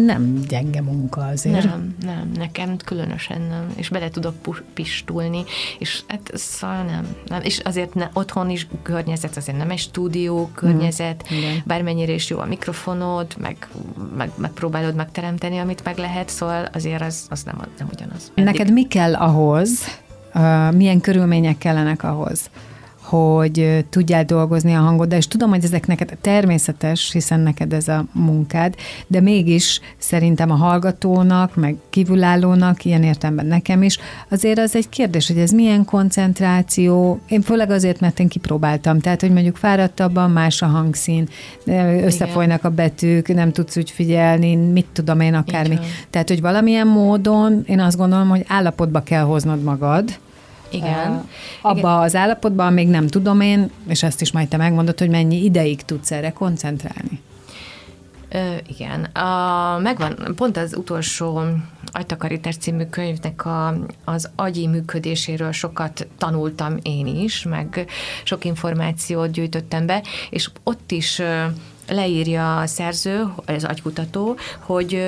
nem 0.05 0.41
gyenge 0.47 0.81
munka 0.81 1.21
azért. 1.21 1.63
Nem, 1.63 1.95
nem, 2.05 2.31
nekem 2.37 2.77
különösen 2.85 3.41
nem, 3.49 3.65
és 3.75 3.89
bele 3.89 4.09
tudok 4.09 4.63
pistulni, 4.73 5.43
és 5.79 6.01
Hát 6.11 6.31
szóval 6.33 6.83
nem. 6.83 7.07
nem. 7.25 7.41
És 7.41 7.59
azért 7.59 7.93
ne, 7.93 8.09
otthon 8.13 8.49
is 8.49 8.67
környezet, 8.81 9.37
azért 9.37 9.57
nem 9.57 9.69
egy 9.69 9.77
stúdió 9.77 10.49
környezet, 10.55 11.23
mm. 11.33 11.37
bármennyire 11.65 12.11
is 12.11 12.29
jó 12.29 12.39
a 12.39 12.45
mikrofonod, 12.45 13.27
meg, 13.37 13.67
meg, 14.17 14.31
megpróbálod 14.35 14.95
megteremteni, 14.95 15.57
amit 15.57 15.83
meg 15.83 15.97
lehet, 15.97 16.29
szóval 16.29 16.69
azért 16.73 17.01
az, 17.01 17.25
az 17.29 17.43
nem, 17.43 17.61
nem 17.77 17.87
ugyanaz. 17.93 18.31
Eddig. 18.35 18.43
Neked 18.43 18.71
mi 18.71 18.87
kell 18.87 19.15
ahhoz, 19.15 19.71
uh, 20.33 20.73
milyen 20.73 21.01
körülmények 21.01 21.57
kellenek 21.57 22.03
ahhoz, 22.03 22.49
hogy 23.11 23.85
tudjál 23.89 24.25
dolgozni 24.25 24.73
a 24.73 24.79
hangoddal, 24.79 25.17
és 25.17 25.27
tudom, 25.27 25.49
hogy 25.49 25.63
ezek 25.63 25.87
neked 25.87 26.17
természetes, 26.21 27.11
hiszen 27.11 27.39
neked 27.39 27.73
ez 27.73 27.87
a 27.87 28.05
munkád, 28.11 28.75
de 29.07 29.21
mégis 29.21 29.79
szerintem 29.97 30.51
a 30.51 30.55
hallgatónak, 30.55 31.55
meg 31.55 31.75
kívülállónak, 31.89 32.85
ilyen 32.85 33.03
értelemben 33.03 33.45
nekem 33.45 33.83
is, 33.83 33.97
azért 34.29 34.59
az 34.59 34.75
egy 34.75 34.89
kérdés, 34.89 35.27
hogy 35.27 35.37
ez 35.37 35.51
milyen 35.51 35.85
koncentráció, 35.85 37.19
én 37.27 37.41
főleg 37.41 37.71
azért, 37.71 37.99
mert 37.99 38.19
én 38.19 38.27
kipróbáltam, 38.27 38.99
tehát, 38.99 39.21
hogy 39.21 39.31
mondjuk 39.31 39.55
fáradtabban 39.55 40.31
más 40.31 40.61
a 40.61 40.67
hangszín, 40.67 41.27
összefolynak 42.03 42.63
a 42.63 42.69
betűk, 42.69 43.33
nem 43.33 43.51
tudsz 43.51 43.77
úgy 43.77 43.91
figyelni, 43.91 44.55
mit 44.55 44.87
tudom 44.93 45.19
én 45.19 45.33
akármi. 45.33 45.79
Tehát, 46.09 46.27
hogy 46.27 46.41
valamilyen 46.41 46.87
módon 46.87 47.63
én 47.67 47.79
azt 47.79 47.97
gondolom, 47.97 48.29
hogy 48.29 48.45
állapotba 48.47 49.03
kell 49.03 49.23
hoznod 49.23 49.63
magad, 49.63 50.19
igen. 50.71 51.29
Abba 51.61 51.77
Igen. 51.77 51.91
az 51.91 52.15
állapotban 52.15 52.73
még 52.73 52.87
nem 52.87 53.07
tudom 53.07 53.41
én, 53.41 53.71
és 53.87 54.03
ezt 54.03 54.21
is 54.21 54.31
majd 54.31 54.47
te 54.47 54.57
megmondod, 54.57 54.99
hogy 54.99 55.09
mennyi 55.09 55.43
ideig 55.43 55.85
tudsz 55.85 56.11
erre 56.11 56.31
koncentrálni. 56.31 57.21
Ö, 58.33 58.55
igen. 58.67 59.03
A, 59.03 59.79
megvan, 59.79 60.33
pont 60.35 60.57
az 60.57 60.75
utolsó 60.75 61.41
Agytakarítás 61.93 62.57
című 62.57 62.83
könyvnek 62.83 63.45
a, 63.45 63.75
az 64.05 64.29
agyi 64.35 64.67
működéséről 64.67 65.51
sokat 65.51 66.07
tanultam 66.17 66.77
én 66.81 67.07
is, 67.07 67.43
meg 67.43 67.85
sok 68.23 68.45
információt 68.45 69.31
gyűjtöttem 69.31 69.85
be, 69.85 70.03
és 70.29 70.49
ott 70.63 70.91
is 70.91 71.21
leírja 71.91 72.57
a 72.59 72.67
szerző, 72.67 73.33
az 73.45 73.63
agykutató, 73.63 74.35
hogy, 74.59 75.03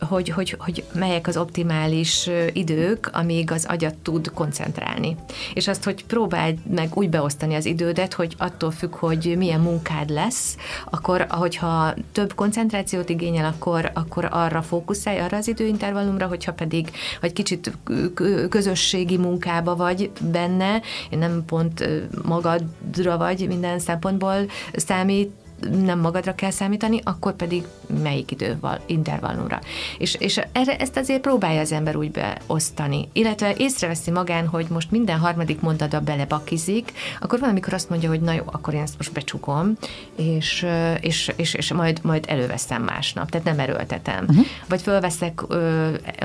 hogy, 0.00 0.28
hogy, 0.28 0.56
hogy 0.58 0.84
melyek 0.92 1.26
az 1.26 1.36
optimális 1.36 2.30
idők, 2.52 3.10
amíg 3.12 3.50
az 3.50 3.64
agyat 3.68 3.94
tud 3.94 4.30
koncentrálni. 4.30 5.16
És 5.54 5.68
azt, 5.68 5.84
hogy 5.84 6.04
próbáld 6.04 6.58
meg 6.74 6.88
úgy 6.94 7.10
beosztani 7.10 7.54
az 7.54 7.64
idődet, 7.64 8.14
hogy 8.14 8.34
attól 8.38 8.70
függ, 8.70 8.94
hogy 8.94 9.34
milyen 9.38 9.60
munkád 9.60 10.10
lesz, 10.10 10.56
akkor, 10.90 11.26
ahogyha 11.28 11.94
több 12.12 12.34
koncentrációt 12.34 13.08
igényel, 13.08 13.44
akkor, 13.44 13.90
akkor 13.94 14.28
arra 14.30 14.62
fókuszálj, 14.62 15.18
arra 15.18 15.36
az 15.36 15.48
időintervallumra, 15.48 16.26
hogyha 16.26 16.52
pedig, 16.52 16.90
vagy 17.20 17.32
kicsit 17.32 17.72
közösségi 18.48 19.16
munkába 19.16 19.76
vagy 19.76 20.10
benne, 20.32 20.80
nem 21.10 21.44
pont 21.46 21.88
magadra 22.24 23.16
vagy 23.16 23.46
minden 23.46 23.78
szempontból 23.78 24.36
számít, 24.72 25.30
nem 25.84 25.98
magadra 25.98 26.34
kell 26.34 26.50
számítani, 26.50 27.00
akkor 27.04 27.32
pedig 27.32 27.64
melyik 28.02 28.30
időval, 28.30 28.80
intervallumra. 28.86 29.60
És, 29.98 30.14
és 30.14 30.40
erre, 30.52 30.76
ezt 30.76 30.96
azért 30.96 31.20
próbálja 31.20 31.60
az 31.60 31.72
ember 31.72 31.96
úgy 31.96 32.10
beosztani. 32.10 33.08
Illetve 33.12 33.54
észreveszi 33.56 34.10
magán, 34.10 34.46
hogy 34.46 34.66
most 34.68 34.90
minden 34.90 35.18
harmadik 35.18 35.60
mondatba 35.60 36.00
belebakizik, 36.00 36.92
akkor 37.20 37.40
van, 37.40 37.48
amikor 37.48 37.72
azt 37.72 37.90
mondja, 37.90 38.08
hogy 38.08 38.20
na 38.20 38.32
jó, 38.32 38.42
akkor 38.46 38.74
én 38.74 38.82
ezt 38.82 38.96
most 38.96 39.12
becsukom, 39.12 39.72
és, 40.16 40.66
és, 41.00 41.32
és, 41.36 41.54
és 41.54 41.72
majd, 41.72 42.00
majd 42.02 42.24
előveszem 42.28 42.82
másnap, 42.82 43.30
tehát 43.30 43.46
nem 43.46 43.58
erőltetem. 43.58 44.24
Uh-huh. 44.28 44.46
Vagy 44.68 44.82
fölveszek, 44.82 45.40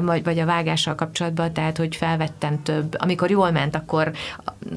vagy, 0.01 0.23
vagy 0.23 0.39
a 0.39 0.45
vágással 0.45 0.95
kapcsolatban, 0.95 1.53
tehát, 1.53 1.77
hogy 1.77 1.95
felvettem 1.95 2.63
több. 2.63 2.95
Amikor 2.97 3.29
jól 3.29 3.51
ment, 3.51 3.75
akkor 3.75 4.11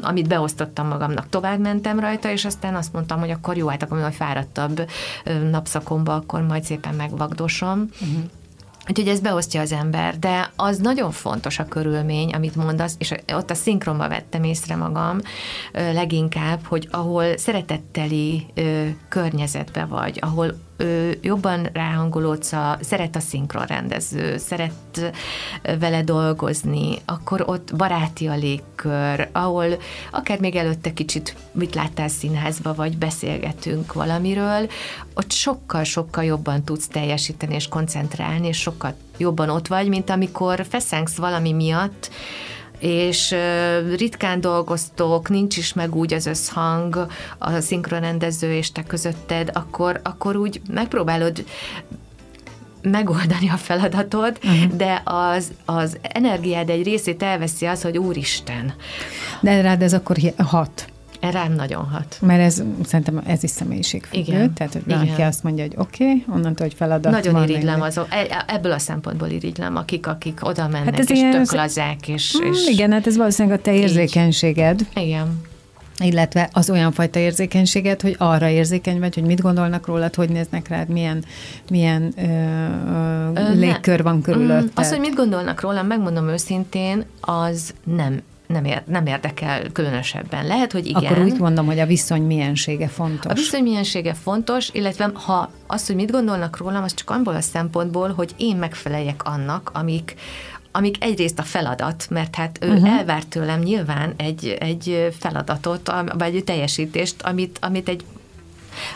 amit 0.01 0.29
beosztottam 0.29 0.87
magamnak, 0.87 1.29
tovább 1.29 1.59
mentem 1.59 2.01
rajta, 2.01 2.31
és 2.31 2.45
aztán 2.45 2.75
azt 2.75 2.93
mondtam, 2.93 3.19
hogy 3.19 3.31
akkor 3.31 3.57
jó, 3.57 3.69
hát 3.69 3.83
akkor 3.83 3.99
majd 3.99 4.13
fáradt 4.13 4.44
fáradtabb 4.53 4.89
napszakomba, 5.51 6.15
akkor 6.15 6.43
majd 6.43 6.65
szépen 6.65 6.95
megvagdosom. 6.95 7.89
Uh-huh. 8.01 8.25
Úgyhogy 8.89 9.09
ez 9.09 9.21
beosztja 9.21 9.61
az 9.61 9.73
ember, 9.73 10.19
de 10.19 10.51
az 10.57 10.79
nagyon 10.79 11.11
fontos 11.11 11.59
a 11.59 11.65
körülmény, 11.65 12.33
amit 12.33 12.57
mondasz, 12.57 12.95
és 12.99 13.15
ott 13.33 13.51
a 13.51 13.55
szinkronba 13.55 14.09
vettem 14.09 14.45
észre 14.45 14.77
magam 14.77 15.19
leginkább, 15.73 16.61
hogy 16.65 16.89
ahol 16.91 17.37
szeretetteli 17.37 18.47
környezetbe 19.09 19.85
vagy, 19.85 20.19
ahol 20.21 20.55
ő 20.77 21.19
jobban 21.23 21.69
ráhangolódsz, 21.73 22.53
a, 22.53 22.79
szeret 22.81 23.17
a 23.17 23.21
szinkron 23.21 23.65
rendező, 23.65 24.37
szeret 24.37 25.13
vele 25.79 26.03
dolgozni, 26.03 26.99
akkor 27.05 27.43
ott 27.47 27.77
baráti 27.77 28.27
a 28.27 28.35
légkör, 28.35 29.29
ahol 29.33 29.67
akár 30.11 30.41
még 30.41 30.57
előtte 30.57 30.93
kicsit 30.93 31.37
mit 31.53 31.75
láttál 31.75 32.09
színházba, 32.09 32.75
vagy 32.75 32.99
beszélgetünk 32.99 33.93
valamiről, 33.93 34.71
ott 35.15 35.33
sokkal-sokkal 35.33 36.25
jobban 36.25 36.65
tudsz 36.65 36.89
teljesíteni 36.89 37.55
és 37.55 37.69
koncentrálni, 37.69 38.47
és 38.47 38.61
sokkal 38.61 38.95
jobban 39.19 39.51
ott 39.51 39.67
vagy, 39.67 39.89
mint 39.89 40.11
amikor 40.11 40.67
feszengsz 40.69 41.17
valami 41.17 41.53
miatt, 41.53 42.11
és 42.85 43.35
ritkán 43.97 44.41
dolgoztok, 44.41 45.29
nincs 45.29 45.57
is 45.57 45.73
meg 45.73 45.95
úgy 45.95 46.15
az 46.15 46.27
összhang 46.27 47.07
a 47.39 47.61
szinkronrendező 47.61 48.53
és 48.53 48.73
te 48.73 48.83
közötted, 48.83 49.51
akkor, 49.53 50.01
akkor 50.03 50.37
úgy 50.37 50.61
megpróbálod 50.71 51.45
megoldani 52.83 53.49
a 53.49 53.57
feladatot, 53.57 54.39
uh-huh. 54.45 54.77
de 54.77 55.03
az, 55.05 55.53
az 55.65 55.99
energiád 56.03 56.71
egy 56.71 56.83
részét 56.83 57.23
elveszi 57.23 57.67
az, 57.67 57.83
hogy 57.83 57.99
úristen. 57.99 58.75
De 59.41 59.61
rád 59.61 59.83
ez 59.83 59.93
akkor 59.93 60.17
hat. 60.37 60.93
Rám 61.31 61.53
nagyon 61.53 61.85
hat. 61.85 62.19
Mert 62.21 62.41
ez 62.41 62.63
szerintem 62.85 63.23
ez 63.27 63.43
is 63.43 63.51
személyiségfüggő. 63.51 64.33
Igen. 64.33 64.53
Tehát, 64.53 64.73
hogy 64.73 64.83
valaki 64.87 65.23
azt 65.23 65.43
mondja, 65.43 65.65
hogy 65.65 65.75
oké, 65.77 66.05
okay, 66.05 66.25
onnantól, 66.29 66.67
hogy 66.67 66.75
feladat 66.75 67.13
Nagyon 67.13 67.33
van, 67.33 67.49
irigylem 67.49 67.81
az, 67.81 67.99
e, 68.09 68.45
ebből 68.47 68.73
a 68.73 68.79
szempontból 68.79 69.29
irigylem, 69.29 69.77
akik, 69.77 70.07
akik 70.07 70.39
oda 70.43 70.69
mennek, 70.69 70.85
hát 70.85 70.99
ez 70.99 71.11
és 71.11 71.19
ilyen, 71.19 71.31
tök 71.31 71.53
lazák, 71.53 72.09
és, 72.09 72.39
mm, 72.43 72.51
és... 72.51 72.67
Igen, 72.67 72.93
hát 72.93 73.07
ez 73.07 73.17
valószínűleg 73.17 73.59
a 73.59 73.63
te 73.63 73.75
érzékenységed. 73.75 74.81
Így. 74.81 75.07
Igen 75.07 75.43
illetve 75.99 76.49
az 76.53 76.71
olyan 76.71 76.93
fajta 76.93 77.19
érzékenységet, 77.19 78.03
hogy 78.03 78.15
arra 78.19 78.49
érzékeny 78.49 78.99
vagy, 78.99 79.15
hogy 79.15 79.25
mit 79.25 79.41
gondolnak 79.41 79.87
rólad, 79.87 80.15
hogy 80.15 80.29
néznek 80.29 80.69
rád, 80.69 80.89
milyen, 80.89 81.25
milyen 81.71 82.15
ö, 82.17 83.41
ö, 83.41 83.53
légkör 83.55 84.03
van 84.03 84.23
körülötted. 84.23 84.71
Az, 84.75 84.91
hogy 84.91 85.01
mit 85.01 85.15
gondolnak 85.15 85.61
rólam, 85.61 85.87
megmondom 85.87 86.29
őszintén, 86.29 87.05
az 87.21 87.75
nem 87.85 88.23
nem, 88.55 88.65
ér, 88.65 88.83
nem 88.87 89.07
érdekel 89.07 89.73
különösebben. 89.73 90.47
Lehet, 90.47 90.73
hogy 90.73 90.87
igen. 90.87 91.05
Akkor 91.05 91.19
úgy 91.19 91.39
mondom, 91.39 91.67
hogy 91.67 91.79
a 91.79 91.87
viszony 91.87 92.23
miensége 92.23 92.89
fontos. 92.89 93.33
A 93.33 93.35
viszony 93.35 93.63
miensége 93.63 94.15
fontos, 94.15 94.69
illetve 94.73 95.11
ha 95.15 95.51
azt, 95.67 95.87
hogy 95.87 95.97
mit 95.97 96.11
gondolnak 96.11 96.57
rólam, 96.57 96.83
az 96.83 96.95
csak 96.95 97.11
abból 97.11 97.35
a 97.35 97.41
szempontból, 97.41 98.13
hogy 98.13 98.35
én 98.37 98.57
megfeleljek 98.57 99.25
annak, 99.25 99.71
amik, 99.75 100.15
amik 100.73 101.05
egyrészt 101.05 101.39
a 101.39 101.43
feladat, 101.43 102.07
mert 102.11 102.35
hát 102.35 102.59
ő 102.61 102.73
uh-huh. 102.73 102.99
elvárt 102.99 103.29
tőlem 103.29 103.61
nyilván 103.61 104.13
egy, 104.17 104.57
egy 104.61 105.15
feladatot, 105.19 105.93
vagy 106.19 106.37
egy 106.37 106.45
teljesítést, 106.45 107.23
amit, 107.23 107.59
amit 107.61 107.89
egy 107.89 108.05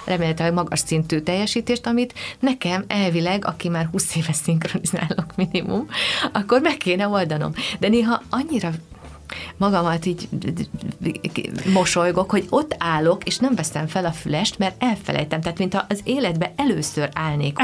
remélhetőleg 0.04 0.52
magas 0.52 0.78
szintű 0.78 1.18
teljesítést, 1.18 1.86
amit 1.86 2.14
nekem 2.38 2.84
elvileg, 2.86 3.44
aki 3.44 3.68
már 3.68 3.88
20 3.92 4.16
éve 4.16 4.32
szinkronizálok 4.32 5.36
minimum, 5.36 5.86
akkor 6.32 6.60
meg 6.60 6.76
kéne 6.76 7.08
oldanom. 7.08 7.52
De 7.78 7.88
néha 7.88 8.22
annyira 8.30 8.70
magamat 9.56 10.06
így 10.06 10.28
mosolygok, 11.72 12.30
hogy 12.30 12.46
ott 12.50 12.74
állok, 12.78 13.24
és 13.24 13.38
nem 13.38 13.54
veszem 13.54 13.86
fel 13.86 14.04
a 14.04 14.12
fülest, 14.12 14.58
mert 14.58 14.82
elfelejtem. 14.82 15.40
Tehát, 15.40 15.58
mintha 15.58 15.86
az 15.88 16.00
életbe 16.04 16.52
először 16.56 17.08
állnék. 17.12 17.56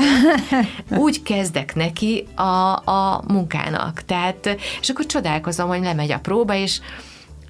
Úgy 1.04 1.22
kezdek 1.22 1.74
neki 1.74 2.26
a, 2.34 2.90
a 2.90 3.22
munkának. 3.28 4.02
Tehát, 4.02 4.56
és 4.80 4.88
akkor 4.88 5.06
csodálkozom, 5.06 5.68
hogy 5.68 5.80
lemegy 5.80 6.12
a 6.12 6.18
próba, 6.18 6.54
és 6.54 6.80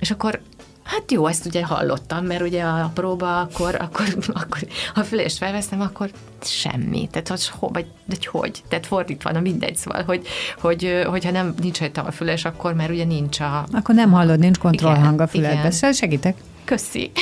és 0.04 0.10
akkor 0.10 0.40
Hát 0.84 1.12
jó, 1.12 1.26
ezt 1.26 1.46
ugye 1.46 1.64
hallottam, 1.64 2.24
mert 2.24 2.42
ugye 2.42 2.62
a 2.62 2.90
próba, 2.94 3.40
akkor, 3.40 3.74
akkor, 3.80 4.06
akkor 4.32 4.58
ha 4.94 5.04
fülést 5.04 5.36
felveszem, 5.36 5.80
akkor 5.80 6.10
semmi. 6.42 7.08
Tehát 7.10 7.28
hogy, 7.28 7.50
vagy, 7.72 7.86
de 8.04 8.16
hogy? 8.24 8.62
Tehát 8.68 8.86
fordítva, 8.86 9.32
na 9.32 9.40
mindegy, 9.40 9.76
szóval, 9.76 10.02
hogy, 10.02 10.26
hogy, 10.60 11.04
hogyha 11.06 11.30
nem 11.30 11.54
nincs 11.60 11.78
rajta 11.78 12.02
a 12.02 12.10
füles, 12.10 12.44
akkor 12.44 12.74
már 12.74 12.90
ugye 12.90 13.04
nincs 13.04 13.40
a... 13.40 13.66
Akkor 13.72 13.94
nem 13.94 14.10
hallod, 14.10 14.38
nincs 14.38 14.58
kontrollhang 14.58 15.20
a 15.20 15.26
füledbe. 15.26 15.70
Szóval 15.70 15.92
segítek. 15.92 16.36
Köszi. 16.64 17.10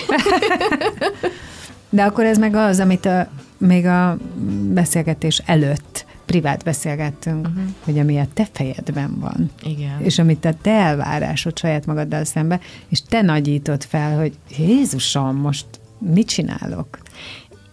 De 1.90 2.02
akkor 2.02 2.24
ez 2.24 2.38
meg 2.38 2.54
az, 2.54 2.80
amit 2.80 3.06
a, 3.06 3.28
még 3.58 3.86
a 3.86 4.16
beszélgetés 4.62 5.42
előtt 5.46 6.04
privát 6.26 6.64
beszélgettünk, 6.64 7.46
uh-huh. 7.46 7.62
hogy 7.84 7.98
ami 7.98 8.18
a 8.18 8.26
te 8.34 8.48
fejedben 8.52 9.18
van. 9.20 9.50
Igen. 9.62 10.00
És 10.00 10.18
amit 10.18 10.44
a 10.44 10.54
te 10.62 10.70
elvárásod 10.70 11.58
saját 11.58 11.86
magaddal 11.86 12.24
szembe, 12.24 12.60
és 12.88 13.02
te 13.02 13.22
nagyítod 13.22 13.84
fel, 13.84 14.18
hogy 14.18 14.32
Jézusom, 14.58 15.36
most 15.36 15.66
mit 15.98 16.28
csinálok? 16.28 16.98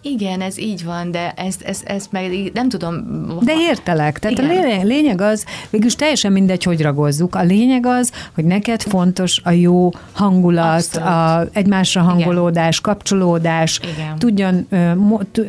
Igen, 0.02 0.40
ez 0.40 0.58
így 0.58 0.84
van, 0.84 1.10
de 1.10 1.32
ezt, 1.32 1.62
ezt, 1.62 1.84
ezt 1.84 2.12
meg 2.12 2.50
nem 2.54 2.68
tudom... 2.68 3.04
De 3.40 3.52
értelek. 3.58 4.18
Tehát 4.18 4.38
Igen. 4.38 4.50
a 4.50 4.52
lényeg, 4.52 4.84
lényeg 4.84 5.20
az, 5.20 5.44
végülis 5.70 5.94
teljesen 5.94 6.32
mindegy, 6.32 6.62
hogy 6.62 6.82
ragozzuk. 6.82 7.34
A 7.34 7.42
lényeg 7.42 7.86
az, 7.86 8.12
hogy 8.34 8.44
neked 8.44 8.82
fontos 8.82 9.40
a 9.44 9.50
jó 9.50 9.90
hangulat, 10.12 10.96
a 10.96 11.48
egymásra 11.52 12.02
hangolódás, 12.02 12.78
Igen. 12.78 12.94
kapcsolódás, 12.94 13.80
Igen. 13.94 14.18
tudjon, 14.18 14.68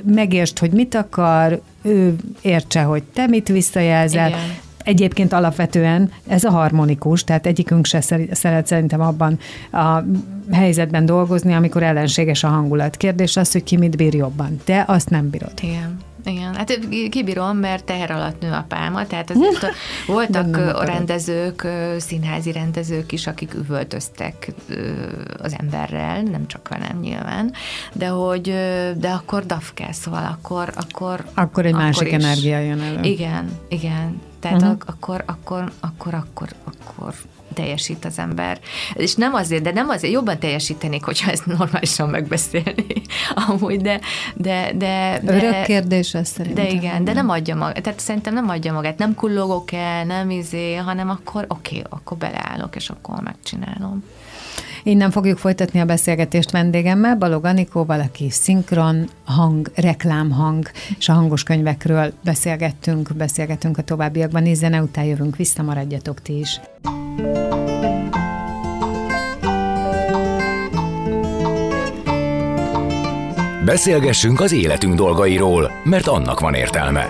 megértsd, 0.04 0.60
hogy 0.60 0.72
mit 0.72 0.96
akar, 0.96 1.62
ő 1.82 2.16
értse, 2.42 2.82
hogy 2.82 3.04
te 3.04 3.28
mit 3.28 3.48
visszajelzel. 3.48 4.28
Igen. 4.28 4.40
Egyébként 4.84 5.34
alapvetően 5.34 6.12
ez 6.28 6.44
a 6.44 6.50
harmonikus, 6.52 7.24
tehát 7.24 7.46
egyikünk 7.46 7.86
se 7.86 8.02
szeret 8.32 8.68
szerintem 8.68 9.02
abban 9.02 9.40
a 9.72 10.04
helyzetben 10.52 11.06
dolgozni, 11.06 11.54
amikor 11.54 11.84
ellenséges 11.84 12.44
a 12.44 12.48
hangulat. 12.48 12.98
Kérdés 12.98 13.38
az, 13.38 13.52
hogy 13.52 13.64
ki 13.64 13.78
mit 13.78 13.96
bír 13.96 14.14
jobban. 14.14 14.62
Te 14.64 14.84
azt 14.88 15.10
nem 15.10 15.30
bírod. 15.30 15.54
Igen. 15.62 16.00
Igen, 16.26 16.56
hát 16.56 16.80
kibírom, 17.10 17.58
mert 17.58 17.84
teher 17.84 18.12
alatt 18.12 18.42
nő 18.42 18.52
a 18.52 18.66
pálma, 18.68 19.08
tehát 19.08 19.30
azért 19.30 19.74
voltak 20.08 20.58
a 20.58 20.84
rendezők, 20.84 21.68
színházi 21.98 22.52
rendezők 22.52 23.12
is, 23.12 23.28
akik 23.28 23.54
üvöltöztek 23.54 24.52
az 25.38 25.56
emberrel, 25.60 26.22
nem 26.22 26.48
csak 26.48 26.68
velem 26.68 27.00
nyilván, 27.00 27.54
de 27.94 28.08
hogy, 28.08 28.54
de 28.98 29.10
akkor 29.10 29.46
dafkel, 29.46 29.92
szóval 29.92 30.38
akkor, 30.40 30.72
akkor... 30.76 31.26
Akkor 31.34 31.66
egy 31.66 31.74
akkor 31.74 31.84
másik 31.84 32.08
is. 32.08 32.14
energia 32.14 32.60
jön 32.60 32.82
elő. 32.82 33.02
Igen, 33.02 33.52
igen, 33.70 34.22
tehát 34.42 34.62
uh-huh. 34.62 34.78
akkor, 34.86 35.24
akkor, 35.26 35.72
akkor, 35.80 36.14
akkor, 36.14 36.50
akkor 36.64 37.14
teljesít 37.54 38.06
az 38.06 38.20
ember. 38.20 38.60
És 38.94 39.16
nem 39.16 39.34
azért, 39.34 39.64
de 39.64 39.72
nem 39.72 39.90
azért, 39.90 40.14
jobban 40.14 40.40
teljesítenék, 40.40 41.04
hogyha 41.04 41.32
ezt 41.32 41.46
normálisan 41.46 42.10
megbeszélni. 42.10 43.02
Amúgy, 43.48 43.82
de... 43.82 44.00
de, 44.36 44.72
de, 44.76 45.20
de 45.24 45.36
Örök 45.36 45.64
kérdés 45.64 46.14
ez 46.14 46.30
szerintem. 46.30 46.66
De 46.66 46.72
igen, 46.72 47.04
de 47.04 47.14
nem 47.14 47.30
adja 47.30 47.56
magát. 47.56 47.84
Tehát 47.84 48.00
szerintem 48.00 48.34
nem 48.34 48.50
adja 48.50 48.74
magát. 48.74 48.98
Nem 48.98 49.16
kullogok 49.16 49.72
el, 49.72 50.06
nem 50.06 50.30
izé, 50.30 50.76
hanem 50.76 51.10
akkor 51.10 51.46
oké, 51.48 51.78
okay, 51.78 51.90
akkor 51.90 52.18
beleállok, 52.18 52.76
és 52.76 52.90
akkor 52.90 53.22
megcsinálom. 53.22 54.04
Innen 54.84 55.12
fogjuk 55.12 55.38
folytatni 55.38 55.80
a 55.80 55.86
beszélgetést 55.86 56.52
vendégemmel, 56.52 57.16
Balog 57.16 57.46
Anikóval, 57.46 58.00
aki 58.00 58.30
szinkron 58.30 59.10
hang, 59.24 59.72
reklámhang, 59.76 60.72
és 60.98 61.10
a 61.10 61.14
hangos 61.14 61.44
könyvekről 61.44 62.14
beszélgettünk, 62.24 63.16
beszélgettünk 63.16 63.78
a 63.78 63.82
továbbiakban, 63.82 64.46
és 64.46 64.58
zene 64.58 64.82
után 64.82 65.06
jövünk 65.06 65.36
vissza, 65.36 65.64
maradjatok 65.64 66.22
ti 66.22 66.40
is. 66.40 66.60
Beszélgessünk 73.66 74.40
az 74.40 74.52
életünk 74.52 74.96
dolgairól, 74.96 75.72
mert 75.84 76.08
annak 76.08 76.40
van 76.40 76.54
értelme. 76.54 77.10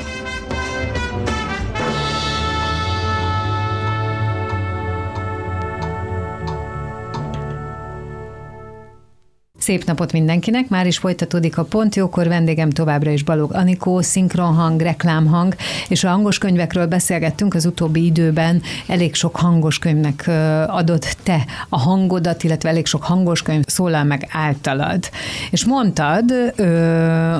Szép 9.61 9.85
napot 9.85 10.11
mindenkinek, 10.11 10.69
már 10.69 10.87
is 10.87 10.97
folytatódik 10.97 11.57
a 11.57 11.63
Pont 11.63 11.95
Jókor, 11.95 12.27
vendégem 12.27 12.69
továbbra 12.69 13.11
is 13.11 13.23
Balog 13.23 13.53
Anikó, 13.53 14.01
szinkronhang, 14.01 14.81
reklámhang, 14.81 15.55
és 15.87 16.03
a 16.03 16.09
hangos 16.09 16.37
könyvekről 16.37 16.87
beszélgettünk 16.87 17.53
az 17.53 17.65
utóbbi 17.65 18.05
időben, 18.05 18.61
elég 18.87 19.15
sok 19.15 19.35
hangos 19.35 19.79
könyvnek 19.79 20.29
adott 20.67 21.17
te 21.23 21.45
a 21.69 21.79
hangodat, 21.79 22.43
illetve 22.43 22.69
elég 22.69 22.85
sok 22.85 23.03
hangos 23.03 23.41
könyv 23.41 23.63
szólal 23.65 24.03
meg 24.03 24.27
általad. 24.31 25.09
És 25.51 25.65
mondtad, 25.65 26.53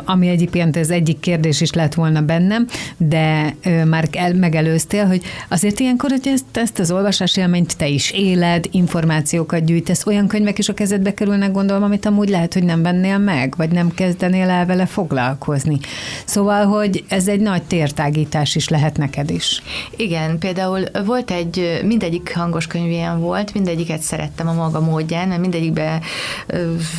ami 0.06 0.28
egyébként 0.28 0.78
ez 0.78 0.90
egyik 0.90 1.20
kérdés 1.20 1.62
is 1.62 1.74
lett 1.74 1.94
volna 1.94 2.22
bennem, 2.22 2.68
de 2.98 3.56
már 3.86 4.08
el, 4.12 4.34
megelőztél, 4.34 5.06
hogy 5.06 5.22
azért 5.50 5.80
ilyenkor, 5.80 6.10
hogy 6.10 6.28
ezt, 6.28 6.58
ezt 6.58 6.80
az 6.80 6.92
olvasás 6.92 7.38
élményt 7.38 7.78
te 7.78 7.88
is 7.88 8.12
éled, 8.12 8.66
információkat 8.72 9.66
gyűjtesz, 9.66 10.06
olyan 10.06 10.28
könyvek 10.28 10.58
is 10.58 10.70
a 10.70 10.74
kezedbe 10.74 11.14
kerülnek, 11.14 11.52
gondolom, 11.52 11.84
amit 11.84 12.10
amúgy 12.12 12.30
lehet, 12.30 12.54
hogy 12.54 12.64
nem 12.64 12.82
vennél 12.82 13.18
meg, 13.18 13.54
vagy 13.58 13.72
nem 13.72 13.94
kezdenél 13.94 14.50
el 14.50 14.66
vele 14.66 14.86
foglalkozni. 14.86 15.80
Szóval, 16.26 16.66
hogy 16.66 17.04
ez 17.08 17.28
egy 17.28 17.40
nagy 17.40 17.64
tértágítás 17.64 18.56
is 18.56 18.68
lehet 18.70 18.98
neked 18.98 19.30
is. 19.30 19.62
Igen, 19.96 20.38
például 20.40 20.84
volt 21.06 21.32
egy, 21.32 21.82
mindegyik 21.84 22.36
hangos 22.36 22.68
könyv 22.68 22.90
ilyen 22.90 23.20
volt, 23.20 23.54
mindegyiket 23.54 24.02
szerettem 24.02 24.48
a 24.48 24.54
maga 24.54 24.80
módján, 24.80 25.28
mert 25.28 25.42
mindegyikbe 25.42 26.02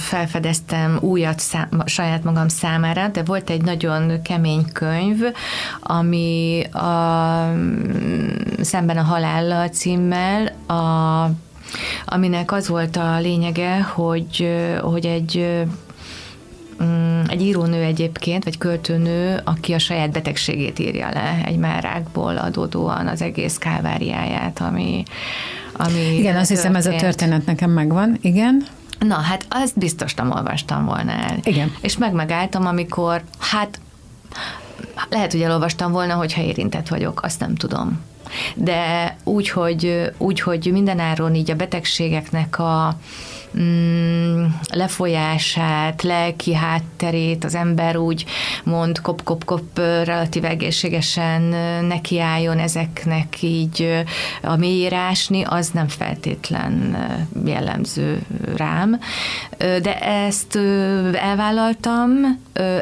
felfedeztem 0.09 0.99
újat 1.01 1.39
szám, 1.39 1.69
saját 1.85 2.25
magam 2.25 2.49
számára, 2.49 3.09
de 3.09 3.23
volt 3.23 3.51
egy 3.51 3.63
nagyon 3.63 4.23
kemény 4.23 4.65
könyv, 4.73 5.23
ami 5.81 6.63
a, 6.73 6.89
szemben 8.61 8.97
a 8.97 9.03
halállal 9.03 9.69
címmel 9.69 10.47
a 10.67 11.31
aminek 12.05 12.53
az 12.53 12.69
volt 12.69 12.97
a 12.97 13.19
lényege, 13.21 13.83
hogy, 13.83 14.49
hogy 14.81 15.07
egy 15.07 15.65
mm, 16.83 17.21
egy 17.29 17.43
írónő 17.43 17.83
egyébként, 17.83 18.45
vagy 18.45 18.59
költőnő, 18.59 19.41
aki 19.45 19.73
a 19.73 19.79
saját 19.79 20.11
betegségét 20.11 20.79
írja 20.79 21.09
le, 21.13 21.41
egy 21.45 21.57
márákból 21.57 22.37
adódóan 22.37 23.07
az 23.07 23.23
egész 23.23 23.59
káváriáját, 23.59 24.61
ami, 24.61 25.03
ami 25.73 26.17
Igen, 26.19 26.37
azt 26.37 26.49
hiszem 26.49 26.75
ez 26.75 26.87
a 26.87 26.97
történet 26.97 27.47
nekem 27.47 27.71
megvan, 27.71 28.19
igen. 28.21 28.67
Na, 28.99 29.15
hát 29.15 29.47
azt 29.49 29.79
biztos 29.79 30.15
nem 30.15 30.31
olvastam 30.31 30.85
volna 30.85 31.13
el. 31.13 31.37
Igen. 31.43 31.73
És 31.81 31.97
meg 31.97 32.13
megálltam, 32.13 32.67
amikor, 32.67 33.23
hát 33.39 33.81
lehet, 35.09 35.33
hogy 35.33 35.43
elolvastam 35.43 35.93
volna, 35.93 36.15
hogyha 36.15 36.43
érintett 36.43 36.89
vagyok, 36.89 37.23
azt 37.23 37.41
nem 37.41 37.55
tudom 37.55 38.01
de 38.55 39.17
úgy, 39.25 39.49
hogy, 39.49 40.11
úgy, 40.19 40.41
hogy 40.41 40.69
mindenáron 40.73 41.35
így 41.35 41.51
a 41.51 41.55
betegségeknek 41.55 42.59
a, 42.59 42.97
mm, 43.59 44.45
lefolyását, 44.71 46.03
lelki 46.03 46.55
hátterét 46.55 47.45
az 47.45 47.55
ember 47.55 47.97
úgy 47.97 48.25
mond 48.65 49.01
kop-kop-kop 49.01 49.79
relatív 49.79 50.45
egészségesen 50.45 51.43
nekiálljon 51.87 52.59
ezeknek 52.59 53.43
így 53.43 54.05
a 54.43 54.57
mélyírásni, 54.57 55.43
az 55.43 55.71
nem 55.71 55.89
feltétlen 55.89 56.97
jellemző 57.45 58.23
rám. 58.57 59.01
De 59.59 59.99
ezt 60.01 60.57
elvállaltam, 61.13 62.11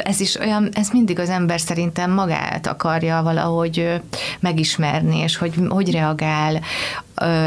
ez 0.03 0.21
is 0.21 0.37
olyan, 0.37 0.69
ez 0.73 0.89
mindig 0.93 1.19
az 1.19 1.29
ember 1.29 1.61
szerintem 1.61 2.11
magát 2.11 2.67
akarja 2.67 3.23
valahogy 3.23 4.01
megismerni, 4.41 5.19
és 5.19 5.37
hogy 5.37 5.55
hogy 5.69 5.91
reagál 5.91 6.61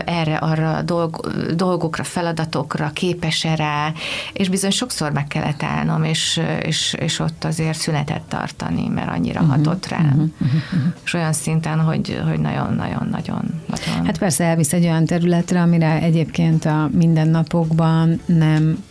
erre, 0.05 0.36
arra 0.36 0.81
dolg, 0.81 1.31
dolgokra, 1.55 2.03
feladatokra, 2.03 2.91
képes-e 2.93 3.55
rá, 3.55 3.91
és 4.33 4.49
bizony 4.49 4.71
sokszor 4.71 5.12
meg 5.12 5.27
kellett 5.27 5.63
állnom, 5.63 6.03
és, 6.03 6.41
és, 6.62 6.95
és 6.99 7.19
ott 7.19 7.43
azért 7.43 7.77
szünetet 7.77 8.21
tartani, 8.21 8.88
mert 8.88 9.09
annyira 9.09 9.41
uh-huh, 9.41 9.55
hatott 9.55 9.88
rám. 9.88 10.05
Uh-huh, 10.05 10.29
uh-huh. 10.41 10.93
És 11.03 11.13
olyan 11.13 11.33
szinten, 11.33 11.79
hogy, 11.79 12.21
hogy 12.27 12.39
nagyon-nagyon-nagyon. 12.39 13.62
Nagyon. 13.67 14.05
Hát 14.05 14.17
persze 14.17 14.43
elvisz 14.43 14.73
egy 14.73 14.83
olyan 14.83 15.05
területre, 15.05 15.62
amire 15.62 16.01
egyébként 16.01 16.65
a 16.65 16.89
mindennapokban 16.91 18.21
nem 18.25 18.83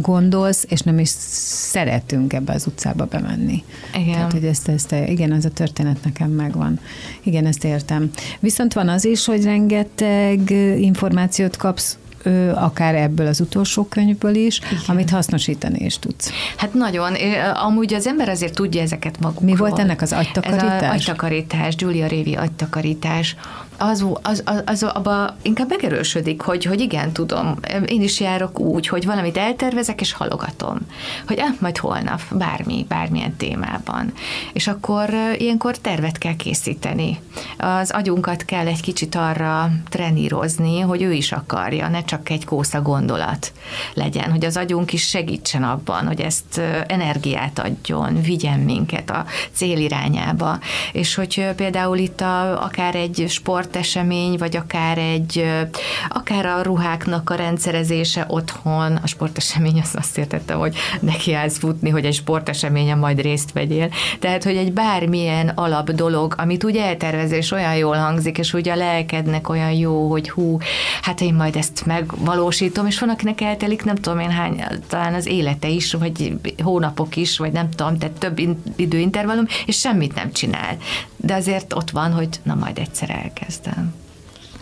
gondolsz, 0.00 0.64
és 0.68 0.80
nem 0.80 0.98
is 0.98 1.08
szeretünk 1.08 2.32
ebbe 2.32 2.52
az 2.52 2.66
utcába 2.66 3.04
bemenni. 3.04 3.64
Igen. 3.94 4.12
Tehát, 4.12 4.32
hogy 4.32 4.44
ezt, 4.44 4.68
ezt, 4.68 4.94
igen, 5.06 5.32
ez 5.32 5.44
a 5.44 5.50
történet 5.50 6.04
nekem 6.04 6.30
megvan. 6.30 6.80
Igen, 7.22 7.46
ezt 7.46 7.64
értem. 7.64 8.10
Viszont 8.40 8.72
van 8.72 8.88
az 8.88 9.04
is, 9.04 9.24
hogy 9.24 9.44
rengeteg 9.44 10.50
információt 10.78 11.56
kapsz 11.56 11.98
akár 12.54 12.94
ebből 12.94 13.26
az 13.26 13.40
utolsó 13.40 13.84
könyvből 13.84 14.34
is, 14.34 14.58
Igen. 14.58 14.82
amit 14.86 15.10
hasznosítani 15.10 15.84
is 15.84 15.98
tudsz. 15.98 16.30
Hát 16.56 16.74
nagyon. 16.74 17.14
Amúgy 17.54 17.94
az 17.94 18.06
ember 18.06 18.28
azért 18.28 18.54
tudja 18.54 18.82
ezeket 18.82 19.20
magukról. 19.20 19.50
Mi 19.50 19.56
volt 19.56 19.78
ennek 19.78 20.02
az 20.02 20.12
agytakarítás? 20.12 20.82
Ez 20.82 20.82
az 20.82 20.94
agytakarítás, 20.94 21.74
Julia 21.78 22.06
Révi 22.06 22.34
agytakarítás 22.34 23.36
az, 23.78 24.04
az, 24.22 24.42
az, 24.44 24.62
az 24.66 24.82
abba 24.82 25.36
inkább 25.42 25.68
megerősödik, 25.68 26.40
hogy, 26.40 26.64
hogy 26.64 26.80
igen, 26.80 27.12
tudom, 27.12 27.54
én 27.86 28.02
is 28.02 28.20
járok 28.20 28.58
úgy, 28.58 28.88
hogy 28.88 29.04
valamit 29.04 29.36
eltervezek, 29.36 30.00
és 30.00 30.12
halogatom, 30.12 30.78
hogy 31.26 31.38
eh, 31.38 31.54
majd 31.58 31.78
holnap, 31.78 32.20
bármi, 32.30 32.86
bármilyen 32.88 33.36
témában. 33.36 34.12
És 34.52 34.66
akkor 34.66 35.10
ilyenkor 35.36 35.78
tervet 35.78 36.18
kell 36.18 36.36
készíteni. 36.36 37.18
Az 37.58 37.90
agyunkat 37.90 38.44
kell 38.44 38.66
egy 38.66 38.80
kicsit 38.80 39.14
arra 39.14 39.70
trenírozni, 39.88 40.80
hogy 40.80 41.02
ő 41.02 41.12
is 41.12 41.32
akarja, 41.32 41.88
ne 41.88 42.04
csak 42.04 42.30
egy 42.30 42.44
kósza 42.44 42.82
gondolat 42.82 43.52
legyen, 43.94 44.30
hogy 44.30 44.44
az 44.44 44.56
agyunk 44.56 44.92
is 44.92 45.08
segítsen 45.08 45.62
abban, 45.62 46.06
hogy 46.06 46.20
ezt 46.20 46.60
energiát 46.86 47.58
adjon, 47.58 48.22
vigyen 48.22 48.58
minket 48.58 49.10
a 49.10 49.24
cél 49.52 49.78
irányába. 49.78 50.58
És 50.92 51.14
hogy 51.14 51.46
például 51.56 51.96
itt 51.96 52.20
a, 52.20 52.64
akár 52.64 52.94
egy 52.94 53.24
sport 53.28 53.67
sportesemény, 53.68 54.36
vagy 54.38 54.56
akár 54.56 54.98
egy, 54.98 55.44
akár 56.08 56.46
a 56.46 56.62
ruháknak 56.62 57.30
a 57.30 57.34
rendszerezése 57.34 58.24
otthon, 58.28 58.96
a 59.02 59.06
sportesemény 59.06 59.80
azt, 59.80 59.94
azt 59.94 60.18
értette, 60.18 60.54
hogy 60.54 60.76
neki 61.00 61.34
állsz 61.34 61.58
futni, 61.58 61.90
hogy 61.90 62.04
egy 62.04 62.14
sporteseményen 62.14 62.98
majd 62.98 63.20
részt 63.20 63.52
vegyél. 63.52 63.90
Tehát, 64.18 64.44
hogy 64.44 64.56
egy 64.56 64.72
bármilyen 64.72 65.48
alap 65.48 65.90
dolog, 65.90 66.34
amit 66.38 66.64
úgy 66.64 66.76
eltervezés 66.76 67.50
olyan 67.50 67.76
jól 67.76 67.96
hangzik, 67.96 68.38
és 68.38 68.54
úgy 68.54 68.68
a 68.68 68.76
lelkednek 68.76 69.48
olyan 69.48 69.72
jó, 69.72 70.10
hogy 70.10 70.30
hú, 70.30 70.58
hát 71.02 71.20
én 71.20 71.34
majd 71.34 71.56
ezt 71.56 71.86
megvalósítom, 71.86 72.86
és 72.86 72.98
van, 72.98 73.08
akinek 73.08 73.40
eltelik, 73.40 73.84
nem 73.84 73.96
tudom 73.96 74.18
én 74.18 74.30
hány, 74.30 74.64
talán 74.86 75.14
az 75.14 75.26
élete 75.26 75.68
is, 75.68 75.92
vagy 75.92 76.32
hónapok 76.62 77.16
is, 77.16 77.38
vagy 77.38 77.52
nem 77.52 77.70
tudom, 77.70 77.98
tehát 77.98 78.18
több 78.18 78.40
időintervallum, 78.76 79.46
és 79.66 79.78
semmit 79.78 80.14
nem 80.14 80.32
csinál. 80.32 80.76
De 81.16 81.34
azért 81.34 81.74
ott 81.74 81.90
van, 81.90 82.12
hogy 82.12 82.28
na 82.42 82.54
majd 82.54 82.78
egyszer 82.78 83.10
elkezd 83.10 83.57
aztán. 83.58 83.94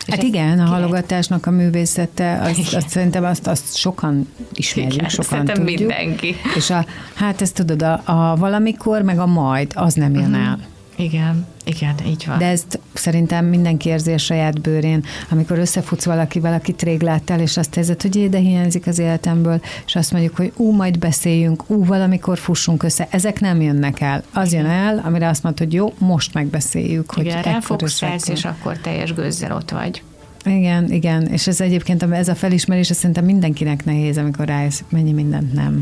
Hát 0.07 0.23
igen, 0.23 0.59
a 0.59 0.65
halogatásnak 0.65 1.45
a 1.45 1.51
művészete, 1.51 2.41
azt, 2.41 2.73
azt 2.73 2.89
szerintem 2.89 3.23
azt, 3.23 3.47
azt 3.47 3.75
sokan 3.75 4.27
ismerjük, 4.53 4.93
igen, 4.93 5.09
sokan 5.09 5.45
tudjuk. 5.45 5.65
mindenki. 5.65 6.35
És 6.55 6.69
a, 6.69 6.85
hát 7.13 7.41
ezt 7.41 7.53
tudod, 7.53 7.81
a, 7.81 8.01
a 8.05 8.35
valamikor, 8.35 9.01
meg 9.01 9.19
a 9.19 9.25
majd, 9.25 9.71
az 9.75 9.93
nem 9.93 10.13
jön 10.13 10.23
uh-huh. 10.23 10.45
el. 10.45 10.59
Igen, 10.97 11.45
igen, 11.63 11.95
így 12.05 12.23
van. 12.27 12.37
De 12.37 12.45
ezt 12.45 12.79
szerintem 12.93 13.45
mindenki 13.45 13.89
érzi 13.89 14.11
a 14.11 14.17
saját 14.17 14.61
bőrén, 14.61 15.03
amikor 15.29 15.59
összefutsz 15.59 16.05
valakivel, 16.05 16.53
aki 16.53 16.75
rég 16.79 17.01
láttál, 17.01 17.39
és 17.39 17.57
azt 17.57 17.77
érzed, 17.77 18.01
hogy 18.01 18.15
ide 18.15 18.37
hiányzik 18.37 18.87
az 18.87 18.99
életemből, 18.99 19.61
és 19.85 19.95
azt 19.95 20.11
mondjuk, 20.11 20.35
hogy 20.35 20.51
ú, 20.55 20.71
majd 20.71 20.99
beszéljünk, 20.99 21.69
ú, 21.69 21.85
valamikor 21.85 22.37
fussunk 22.37 22.83
össze. 22.83 23.07
Ezek 23.09 23.39
nem 23.39 23.61
jönnek 23.61 24.01
el. 24.01 24.23
Az 24.33 24.53
jön 24.53 24.65
el, 24.65 25.01
amire 25.05 25.27
azt 25.27 25.43
mondod, 25.43 25.61
hogy 25.61 25.73
jó, 25.73 25.93
most 25.97 26.33
megbeszéljük, 26.33 27.11
hogy 27.11 27.25
Igen, 27.25 27.43
ekkor 27.43 27.81
és 28.25 28.45
akkor 28.45 28.77
teljes 28.77 29.13
gőzzel 29.13 29.55
ott 29.55 29.69
vagy. 29.69 30.01
Igen, 30.47 30.91
igen, 30.91 31.25
és 31.25 31.47
ez 31.47 31.61
egyébként 31.61 32.03
ez 32.03 32.27
a 32.27 32.35
felismerés, 32.35 32.89
ez 32.89 32.97
szerintem 32.97 33.25
mindenkinek 33.25 33.85
nehéz, 33.85 34.17
amikor 34.17 34.45
rájössz, 34.45 34.81
mennyi 34.89 35.11
mindent 35.11 35.53
nem 35.53 35.81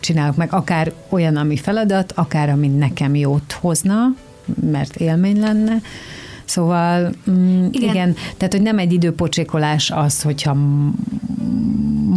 csinálok 0.00 0.36
meg, 0.36 0.52
akár 0.52 0.92
olyan, 1.08 1.36
ami 1.36 1.56
feladat, 1.56 2.12
akár 2.12 2.50
ami 2.50 2.68
nekem 2.68 3.14
jót 3.14 3.52
hozna, 3.52 4.14
mert 4.70 4.96
élmény 4.96 5.40
lenne, 5.40 5.80
Szóval 6.44 7.12
mm, 7.30 7.66
igen. 7.70 7.90
igen, 7.90 8.14
tehát 8.36 8.52
hogy 8.52 8.62
nem 8.62 8.78
egy 8.78 8.92
időpocsékolás 8.92 9.90
az, 9.90 10.22
hogyha 10.22 10.56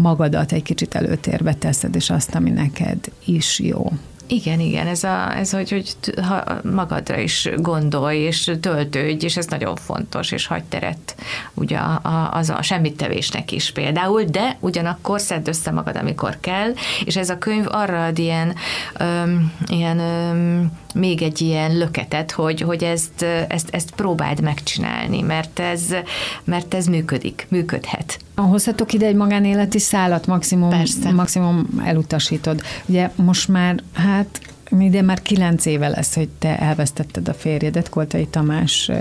magadat 0.02 0.52
egy 0.52 0.64
kicsit 0.64 0.96
előtérbe 0.96 1.54
teszed, 1.54 1.96
és 1.96 2.10
azt, 2.10 2.36
ami 2.36 2.50
neked 2.50 2.98
is 3.26 3.60
jó. 3.60 3.92
Igen, 4.34 4.60
igen, 4.60 4.88
ez, 4.88 5.04
a, 5.04 5.38
ez 5.38 5.52
hogy, 5.52 5.69
hogy 5.69 5.96
ha 6.28 6.43
magadra 6.63 7.17
is 7.17 7.50
gondolj, 7.56 8.17
és 8.17 8.52
töltődj, 8.62 9.26
és 9.26 9.38
ez 9.38 9.46
nagyon 9.46 9.76
fontos, 9.76 10.32
és 10.32 10.48
hagy 10.48 10.63
teret 10.63 11.15
ugye 11.54 11.78
a, 11.78 12.00
a, 12.04 12.30
az 12.34 12.50
a 12.50 12.62
semmit 12.62 12.98
tevésnek 12.98 13.52
is 13.52 13.72
például, 13.72 14.24
de 14.24 14.58
ugyanakkor 14.60 15.19
szedd 15.19 15.48
össze 15.48 15.72
magad, 15.72 15.96
amikor 15.96 16.38
kell, 16.39 16.74
és 17.06 17.15
ez 17.15 17.30
a 17.30 17.38
könyv 17.38 17.65
arra 17.69 18.06
ad 18.06 18.17
ilyen, 18.17 18.56
öm, 18.98 19.54
ilyen 19.67 20.00
öm, 20.00 20.72
még 20.94 21.22
egy 21.22 21.42
ilyen 21.42 21.78
löketet, 21.78 22.32
hogy, 22.32 22.62
hogy 22.62 22.84
ezt, 22.84 23.22
ezt, 23.48 23.70
ezt 23.72 23.92
próbáld 23.92 24.42
megcsinálni, 24.42 25.22
mert 25.22 25.60
ez, 25.60 25.96
mert 26.44 26.74
ez 26.74 26.86
működik, 26.86 27.46
működhet. 27.50 28.20
Hozhatok 28.36 28.94
ide 28.94 29.06
egy 29.06 29.16
magánéleti 29.16 29.80
szállat, 29.80 30.28
maximum, 30.28 30.70
Persze. 30.70 31.12
maximum 31.12 31.82
elutasítod. 31.86 32.62
Ugye 32.86 33.12
most 33.16 33.48
már, 33.48 33.84
hát 33.94 34.42
de 34.78 35.02
már 35.02 35.22
kilenc 35.22 35.66
éve 35.66 35.88
lesz, 35.88 36.16
hogy 36.16 36.30
te 36.40 36.58
elvesztetted 36.58 37.28
a 37.28 37.34
férjedet, 37.34 37.90
Koltai 37.90 38.28
Tamás, 38.28 38.92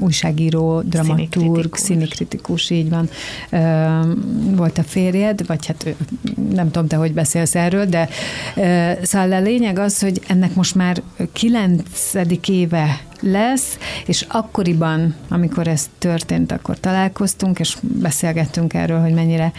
újságíró, 0.00 0.80
dramaturg, 0.80 1.74
színikritikus, 1.74 2.70
így 2.70 2.88
van, 2.88 3.08
volt 4.56 4.78
a 4.78 4.82
férjed, 4.82 5.46
vagy 5.46 5.66
hát 5.66 5.94
nem 6.50 6.70
tudom 6.70 6.88
te, 6.88 6.96
hogy 6.96 7.12
beszélsz 7.12 7.54
erről, 7.54 7.84
de 7.84 8.08
szóval 9.02 9.32
a 9.32 9.40
lényeg 9.40 9.78
az, 9.78 10.00
hogy 10.00 10.20
ennek 10.26 10.54
most 10.54 10.74
már 10.74 11.02
kilencedik 11.32 12.48
éve 12.48 13.00
lesz, 13.24 13.78
és 14.06 14.26
akkoriban, 14.28 15.14
amikor 15.28 15.68
ez 15.68 15.88
történt, 15.98 16.52
akkor 16.52 16.80
találkoztunk, 16.80 17.58
és 17.58 17.76
beszélgettünk 17.80 18.74
erről, 18.74 19.00
hogy 19.00 19.12
mennyire 19.12 19.52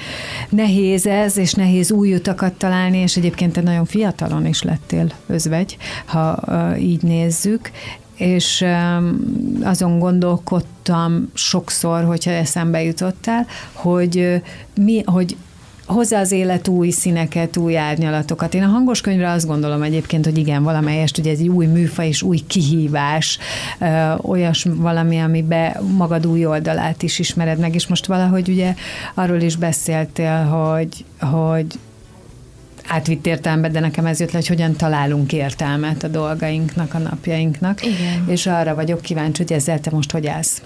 nehéz 0.49 1.06
ez, 1.06 1.38
és 1.38 1.54
nehéz 1.54 1.91
új 1.91 2.13
utakat 2.13 2.54
találni, 2.54 2.97
és 2.97 3.17
egyébként 3.17 3.54
te 3.54 3.62
nagyon 3.62 3.86
fiatalon 3.86 4.45
is 4.45 4.62
lettél 4.62 5.12
özvegy, 5.28 5.78
ha 6.06 6.38
így 6.80 7.01
nézzük, 7.01 7.71
és 8.15 8.65
azon 9.63 9.99
gondolkodtam 9.99 11.30
sokszor, 11.34 12.04
hogyha 12.04 12.32
eszembe 12.32 12.84
jutottál, 12.84 13.45
hogy 13.73 14.41
mi, 14.75 15.01
hogy 15.06 15.36
hozza 15.86 16.17
az 16.17 16.32
élet 16.32 16.67
új 16.67 16.89
színeket, 16.89 17.58
új 17.58 17.78
árnyalatokat. 17.78 18.54
Én 18.54 18.63
a 18.63 18.67
hangos 18.67 19.02
könyvre 19.02 19.32
azt 19.32 19.48
gondolom 19.48 19.82
egyébként, 19.82 20.26
hogy 20.26 20.38
igen, 20.38 20.63
valamelyest 20.63 21.17
ugye 21.17 21.32
ez 21.32 21.39
egy 21.39 21.48
új 21.48 21.65
műfa 21.65 22.04
és 22.04 22.21
új 22.21 22.39
kihívás, 22.48 23.39
olyas 24.21 24.65
valami, 24.69 25.19
amiben 25.19 25.84
magad 25.84 26.28
új 26.28 26.45
oldalát 26.45 27.04
is 27.04 27.19
ismered 27.19 27.60
meg, 27.60 27.76
és 27.76 27.88
most 27.88 28.06
valahogy 28.06 28.50
ugye 28.50 28.74
arról 29.13 29.41
is 29.41 29.56
beszéltél, 29.56 30.43
hogy, 30.43 31.06
hogy 31.19 31.65
átvitt 32.88 33.26
értelmet, 33.26 33.71
de 33.71 33.80
nekem 33.80 34.06
ez 34.06 34.19
jött 34.19 34.32
le, 34.32 34.38
hogy 34.38 34.48
hogyan 34.48 34.76
találunk 34.76 35.34
értelmet 35.34 36.04
a 36.04 36.08
dolgainknak, 36.08 36.93
a 36.93 36.98
napjainknak. 36.98 37.86
Igen. 37.86 38.26
És 38.28 38.48
arra 38.48 38.76
vagyok 38.76 39.02
kíváncsi, 39.02 39.41
hogy 39.43 39.54
ezzel 39.54 39.80
te 39.80 39.89
most 39.89 40.12
hogy 40.12 40.28
állsz. 40.28 40.62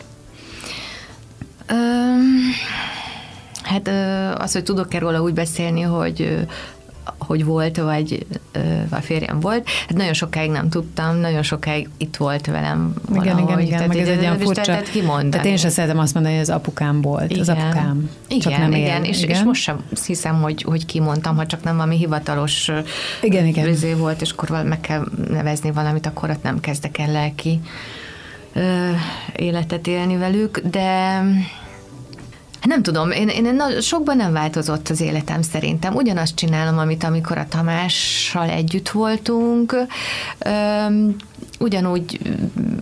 Um 1.72 3.08
Hát 3.70 3.90
az, 4.42 4.54
hogy 4.54 4.64
tudok-e 4.64 5.00
róla 5.00 5.22
úgy 5.22 5.34
beszélni, 5.34 5.82
hogy 5.82 6.48
hogy 7.18 7.46
volt, 7.46 7.78
vagy 7.78 8.26
a 8.90 8.96
férjem 8.96 9.40
volt. 9.40 9.70
Hát 9.70 9.98
nagyon 9.98 10.14
sokáig 10.14 10.50
nem 10.50 10.70
tudtam, 10.70 11.16
nagyon 11.18 11.44
sokáig 11.44 11.90
itt 11.98 12.16
volt 12.16 12.46
velem 12.46 12.94
valahogy. 13.10 13.28
Igen, 13.28 13.44
igen, 13.44 13.60
igen, 13.60 13.72
tehát, 13.72 13.88
meg 13.88 13.98
ez 13.98 14.08
egy 14.08 14.20
olyan 14.20 14.40
furcsa. 14.40 14.62
Tehát, 14.62 14.90
kimondani. 14.90 15.30
tehát 15.30 15.46
én 15.46 15.58
sem 15.58 15.70
szeretem 15.70 16.00
azt 16.00 16.14
mondani, 16.14 16.36
hogy 16.36 16.44
az 16.44 16.50
apukám 16.50 17.02
volt, 17.02 17.30
igen. 17.30 17.40
az 17.40 17.50
apukám. 17.50 18.10
Igen, 18.28 18.40
csak 18.40 18.58
nem 18.58 18.72
igen, 18.72 19.04
él. 19.04 19.10
És, 19.10 19.22
igen. 19.22 19.36
és 19.36 19.44
most 19.44 19.62
sem 19.62 19.84
hiszem, 20.06 20.42
hogy, 20.42 20.62
hogy 20.62 20.86
kimondtam, 20.86 21.36
ha 21.36 21.46
csak 21.46 21.64
nem 21.64 21.76
valami 21.76 21.98
hivatalos 21.98 22.72
igen, 23.22 23.46
igen. 23.46 23.98
volt, 23.98 24.22
és 24.22 24.32
akkor 24.32 24.64
meg 24.64 24.80
kell 24.82 25.06
nevezni 25.30 25.72
valamit, 25.72 26.06
akkor 26.06 26.30
ott 26.30 26.44
nem 26.44 26.60
kezdek 26.60 26.98
el 26.98 27.12
lelki 27.12 27.60
életet 29.36 29.88
élni 29.88 30.18
velük, 30.18 30.60
de 30.60 31.22
nem 32.64 32.82
tudom, 32.84 33.12
én, 33.12 33.28
én 33.28 33.56
na, 33.56 33.82
sokban 33.82 34.18
nem 34.18 34.32
változott 34.32 34.90
az 34.90 35.02
életem 35.02 35.42
szerintem. 35.42 35.96
Ugyanazt 35.96 36.36
csinálom, 36.36 36.78
amit 36.78 37.04
amikor 37.04 37.38
a 37.38 37.48
Tamással 37.48 38.50
együtt 38.50 38.90
voltunk, 38.90 39.76
Üm, 40.88 41.16
ugyanúgy, 41.60 42.20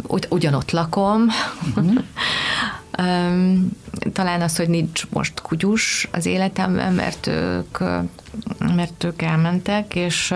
ugy, 0.08 0.26
ugyanott 0.30 0.72
lakom. 0.72 1.26
Uh-huh. 1.76 2.04
Üm, 3.00 3.70
talán 4.14 4.42
az, 4.42 4.56
hogy 4.56 4.70
nincs 4.70 5.08
most 5.10 5.42
kutyus 5.42 6.08
az 6.12 6.26
életemben, 6.26 6.94
mert 6.94 7.28
ők, 7.28 7.80
mert 8.76 9.04
ők 9.04 9.22
elmentek, 9.22 9.96
és 9.96 10.34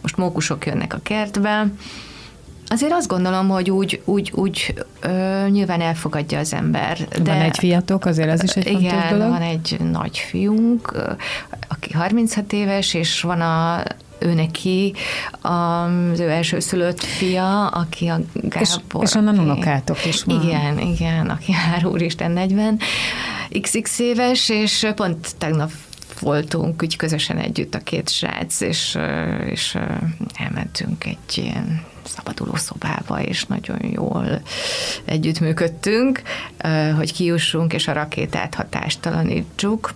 most 0.00 0.16
mókusok 0.16 0.66
jönnek 0.66 0.94
a 0.94 1.00
kertbe, 1.02 1.66
Azért 2.68 2.92
azt 2.92 3.08
gondolom, 3.08 3.48
hogy 3.48 3.70
úgy, 3.70 4.02
úgy, 4.04 4.32
úgy 4.34 4.74
ö, 5.00 5.44
nyilván 5.48 5.80
elfogadja 5.80 6.38
az 6.38 6.52
ember. 6.52 7.08
De 7.22 7.32
van 7.32 7.40
egy 7.40 7.58
fiatok, 7.58 8.04
azért 8.04 8.28
ez 8.28 8.42
is 8.42 8.50
egy 8.50 8.66
igen, 8.66 8.90
fontos 8.90 9.10
dolog. 9.10 9.28
van 9.28 9.42
egy 9.42 9.76
nagy 9.92 10.18
fiunk, 10.18 10.92
aki 11.68 11.92
36 11.92 12.52
éves, 12.52 12.94
és 12.94 13.20
van 13.20 13.40
a 13.40 13.82
ő 14.18 14.34
neki 14.34 14.94
az 15.40 16.20
ő 16.20 16.30
elsőszülött 16.30 17.02
fia, 17.02 17.66
aki 17.66 18.06
a 18.06 18.20
Gábor. 18.32 18.60
És, 18.60 18.76
és 19.00 19.14
onnan 19.14 19.38
unokátok 19.38 20.04
is 20.04 20.24
van. 20.24 20.42
Igen, 20.42 20.78
igen, 20.78 21.30
aki 21.30 21.52
már 21.52 21.86
úristen 21.86 22.30
40 22.30 22.78
XX 23.60 23.98
éves, 23.98 24.48
és 24.48 24.86
pont 24.94 25.36
tegnap 25.38 25.70
voltunk 26.20 26.82
úgy 26.82 26.96
közösen 26.96 27.38
együtt 27.38 27.74
a 27.74 27.78
két 27.78 28.08
srác, 28.08 28.60
és, 28.60 28.98
és 29.50 29.78
elmentünk 30.34 31.04
egy 31.04 31.38
ilyen 31.38 31.84
szabaduló 32.16 32.56
szobába, 32.56 33.22
és 33.22 33.44
nagyon 33.44 33.80
jól 33.92 34.42
együttműködtünk, 35.04 36.22
hogy 36.96 37.12
kiussunk, 37.12 37.72
és 37.72 37.88
a 37.88 37.92
rakétát 37.92 38.54
hatástalanítsuk. 38.54 39.92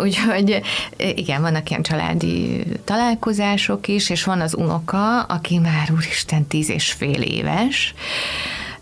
Úgyhogy 0.00 0.60
igen, 0.96 1.40
vannak 1.40 1.70
ilyen 1.70 1.82
családi 1.82 2.64
találkozások 2.84 3.88
is, 3.88 4.10
és 4.10 4.24
van 4.24 4.40
az 4.40 4.54
unoka, 4.54 5.22
aki 5.22 5.58
már 5.58 5.88
úristen 5.92 6.46
tíz 6.46 6.70
és 6.70 6.92
fél 6.92 7.22
éves, 7.22 7.94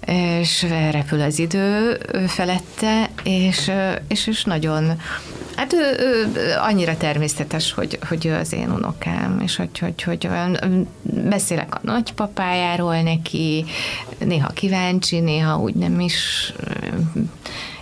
és 0.07 0.67
repül 0.91 1.21
az 1.21 1.39
idő 1.39 1.99
felette, 2.27 3.11
és, 3.23 3.71
és, 4.09 4.27
és 4.27 4.45
nagyon, 4.45 5.01
hát 5.57 5.73
ő, 5.73 5.97
ő, 5.99 6.33
annyira 6.59 6.97
természetes, 6.97 7.73
hogy, 7.73 7.99
hogy 8.09 8.27
ő 8.27 8.35
az 8.35 8.53
én 8.53 8.71
unokám, 8.71 9.41
és 9.41 9.57
hogy, 9.57 9.79
hogy, 9.79 10.03
hogy 10.03 10.29
beszélek 11.03 11.75
a 11.75 11.81
nagypapájáról 11.83 13.03
neki, 13.03 13.65
néha 14.19 14.49
kíváncsi, 14.49 15.21
néha 15.21 15.59
úgy 15.59 15.75
nem 15.75 16.01
is 16.01 16.53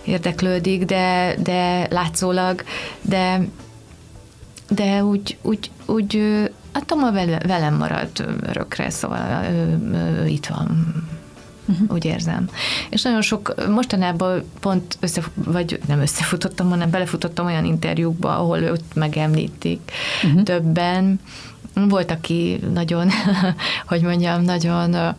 érdeklődik, 0.04 0.84
de, 0.84 1.34
de 1.42 1.86
látszólag, 1.90 2.62
de, 3.02 3.40
de 4.68 5.04
úgy, 5.04 5.36
úgy, 5.42 5.70
úgy 5.86 6.16
a 6.72 6.84
Toma 6.86 7.12
velem 7.46 7.74
marad 7.74 8.08
örökre, 8.40 8.90
szóval 8.90 9.44
ő, 9.44 9.78
ő, 9.92 10.20
ő 10.22 10.26
itt 10.26 10.46
van 10.46 10.94
uh-huh. 11.66 11.92
úgy 11.92 12.04
érzem. 12.04 12.48
És 12.90 13.02
nagyon 13.02 13.22
sok, 13.22 13.54
mostanában 13.68 14.42
pont 14.60 14.96
össze, 15.00 15.22
vagy 15.34 15.80
nem 15.86 16.00
összefutottam, 16.00 16.68
hanem 16.68 16.90
belefutottam 16.90 17.46
olyan 17.46 17.64
interjúkba, 17.64 18.38
ahol 18.38 18.58
őt 18.58 18.94
megemlítik 18.94 19.90
uh-huh. 20.22 20.42
többen, 20.42 21.20
volt, 21.74 22.10
aki 22.10 22.60
nagyon, 22.72 23.10
hogy 23.88 24.02
mondjam, 24.02 24.42
nagyon 24.42 25.14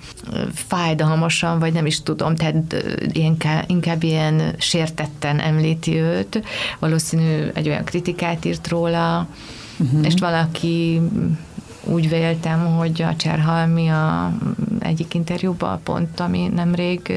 fájdalmasan, 0.53 1.59
vagy 1.59 1.73
nem 1.73 1.85
is 1.85 2.03
tudom, 2.03 2.35
tehát 2.35 2.85
inkább, 3.11 3.63
inkább 3.67 4.03
ilyen 4.03 4.55
sértetten 4.57 5.39
említi 5.39 5.95
őt. 5.95 6.43
Valószínű 6.79 7.47
egy 7.53 7.67
olyan 7.67 7.83
kritikát 7.83 8.45
írt 8.45 8.67
róla, 8.67 9.27
uh-huh. 9.77 10.05
és 10.05 10.13
valaki 10.19 11.01
úgy 11.83 12.09
véltem, 12.09 12.75
hogy 12.75 13.01
a 13.01 13.15
Cserhalmi 13.15 13.87
a 13.87 14.31
egyik 14.85 15.13
interjúban 15.13 15.79
pont, 15.83 16.19
ami 16.19 16.47
nemrég 16.55 17.13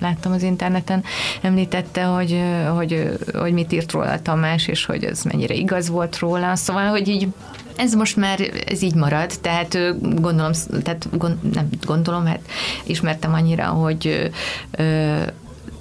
láttam 0.00 0.32
az 0.32 0.42
interneten, 0.42 1.04
említette, 1.40 2.02
hogy, 2.02 2.42
hogy, 2.74 3.18
hogy 3.32 3.52
mit 3.52 3.72
írt 3.72 3.92
róla 3.92 4.22
Tamás, 4.22 4.68
és 4.68 4.84
hogy 4.84 5.04
ez 5.04 5.22
mennyire 5.22 5.54
igaz 5.54 5.88
volt 5.88 6.18
róla. 6.18 6.56
Szóval, 6.56 6.86
hogy 6.86 7.08
így 7.08 7.28
ez 7.76 7.94
most 7.94 8.16
már, 8.16 8.40
ez 8.66 8.82
így 8.82 8.94
marad, 8.94 9.32
tehát 9.40 9.78
gondolom, 10.00 10.52
tehát 10.82 11.18
gond, 11.18 11.52
nem 11.52 11.68
gondolom, 11.86 12.26
hát 12.26 12.40
ismertem 12.84 13.32
annyira, 13.34 13.66
hogy 13.66 14.30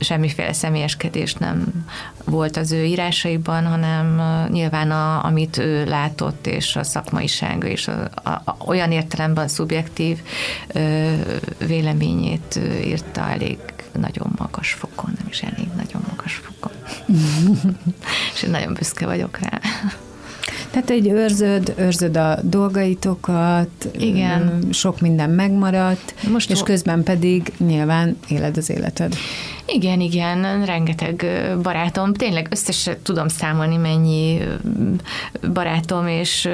semmiféle 0.03 0.53
személyeskedés 0.53 1.33
nem 1.33 1.85
volt 2.25 2.57
az 2.57 2.71
ő 2.71 2.83
írásaiban, 2.83 3.65
hanem 3.65 4.21
nyilván 4.51 4.91
a, 4.91 5.25
amit 5.25 5.57
ő 5.57 5.85
látott, 5.85 6.47
és 6.47 6.75
a 6.75 6.83
szakmaisága, 6.83 7.67
és 7.67 7.87
a, 7.87 8.09
a, 8.23 8.29
a, 8.29 8.55
olyan 8.65 8.91
értelemben 8.91 9.47
szubjektív 9.47 10.17
ö, 10.67 11.11
véleményét 11.67 12.59
írta 12.85 13.21
elég 13.21 13.57
nagyon 13.99 14.33
magas 14.37 14.71
fokon, 14.71 15.13
nem 15.17 15.27
is 15.29 15.41
elég 15.41 15.67
nagyon 15.75 16.03
magas 16.09 16.33
fokon. 16.33 16.71
és 18.33 18.43
én 18.43 18.49
nagyon 18.49 18.73
büszke 18.73 19.05
vagyok 19.05 19.39
rá. 19.39 19.59
Tehát 20.71 20.89
egy 20.89 21.07
őrzöd, 21.07 21.73
őrzöd 21.77 22.17
a 22.17 22.39
dolgaitokat, 22.43 23.89
Igen. 23.97 24.67
sok 24.71 24.99
minden 24.99 25.29
megmaradt, 25.29 26.13
Most 26.31 26.51
és 26.51 26.63
közben 26.63 27.03
pedig 27.03 27.53
nyilván 27.57 28.17
éled 28.27 28.57
az 28.57 28.69
életed. 28.69 29.15
Igen, 29.65 29.99
igen, 29.99 30.65
rengeteg 30.65 31.25
barátom, 31.61 32.13
tényleg 32.13 32.47
összesen 32.49 32.97
tudom 33.03 33.27
számolni, 33.27 33.77
mennyi 33.77 34.41
barátom, 35.53 36.07
és 36.07 36.49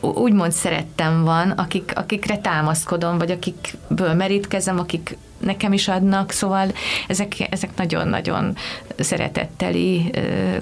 úgymond 0.00 0.52
szerettem 0.52 1.24
van, 1.24 1.50
akik, 1.50 1.92
akikre 1.94 2.38
támaszkodom, 2.38 3.18
vagy 3.18 3.30
akikből 3.30 4.14
merítkezem, 4.14 4.78
akik 4.78 5.16
nekem 5.38 5.72
is 5.72 5.88
adnak, 5.88 6.30
szóval 6.30 6.72
ezek, 7.08 7.34
ezek 7.50 7.70
nagyon-nagyon 7.76 8.56
szeretetteli 8.98 10.10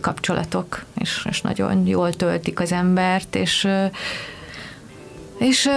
kapcsolatok, 0.01 0.85
és, 0.99 1.27
és 1.31 1.41
nagyon 1.41 1.87
jól 1.87 2.13
töltik 2.13 2.61
az 2.61 2.73
embert, 2.73 3.35
és 3.35 3.69
és 5.41 5.69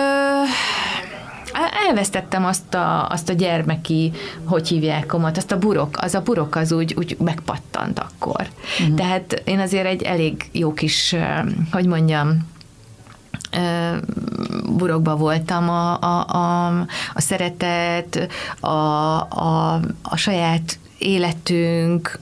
elvesztettem 1.87 2.45
azt 2.45 2.73
a, 2.73 3.07
azt 3.09 3.29
a 3.29 3.33
gyermeki, 3.33 4.11
hogy 4.43 4.67
hívják 4.67 5.05
komat, 5.05 5.37
azt 5.37 5.51
a 5.51 5.57
burok, 5.57 5.97
az 6.01 6.15
a 6.15 6.21
burok 6.21 6.55
az 6.55 6.71
úgy, 6.71 6.93
úgy 6.97 7.17
megpattant 7.19 7.99
akkor. 7.99 8.47
Uh-huh. 8.79 8.95
Tehát 8.95 9.41
én 9.45 9.59
azért 9.59 9.85
egy 9.85 10.01
elég 10.01 10.49
jó 10.51 10.73
kis, 10.73 11.15
hogy 11.71 11.85
mondjam, 11.85 12.51
burokba 14.65 15.15
voltam, 15.15 15.69
a, 15.69 15.99
a, 16.01 16.27
a, 16.27 16.67
a 17.13 17.21
szeretet, 17.21 18.27
a, 18.59 18.67
a, 18.67 19.79
a 20.01 20.15
saját 20.15 20.79
életünk, 20.97 22.19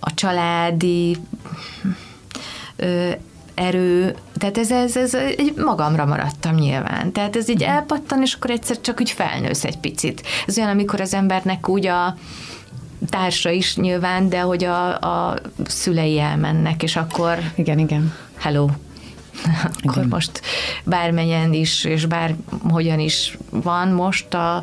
a 0.00 0.14
családi 0.14 1.16
erő, 3.54 4.14
tehát 4.38 4.58
ez, 4.58 4.70
ez, 4.70 4.96
ez 4.96 5.14
egy 5.14 5.52
magamra 5.56 6.04
maradtam 6.04 6.54
nyilván. 6.54 7.12
Tehát 7.12 7.36
ez 7.36 7.48
így 7.48 7.60
mhm. 7.60 7.70
elpattan, 7.70 8.22
és 8.22 8.34
akkor 8.34 8.50
egyszer 8.50 8.80
csak 8.80 9.00
úgy 9.00 9.10
felnősz 9.10 9.64
egy 9.64 9.78
picit. 9.78 10.22
Ez 10.46 10.58
olyan, 10.58 10.70
amikor 10.70 11.00
az 11.00 11.14
embernek 11.14 11.68
úgy 11.68 11.86
a 11.86 12.16
társa 13.10 13.50
is 13.50 13.76
nyilván, 13.76 14.28
de 14.28 14.40
hogy 14.40 14.64
a, 14.64 14.98
a 14.98 15.38
szülei 15.64 16.18
elmennek, 16.18 16.82
és 16.82 16.96
akkor... 16.96 17.38
Igen, 17.54 17.78
igen. 17.78 18.14
Hello, 18.36 18.68
akkor 19.82 19.96
Igen. 19.96 20.08
most 20.08 20.40
bármenyen 20.84 21.52
is, 21.52 21.84
és 21.84 22.06
bárhogyan 22.06 22.98
is 22.98 23.38
van 23.50 23.88
most 23.88 24.34
a, 24.34 24.62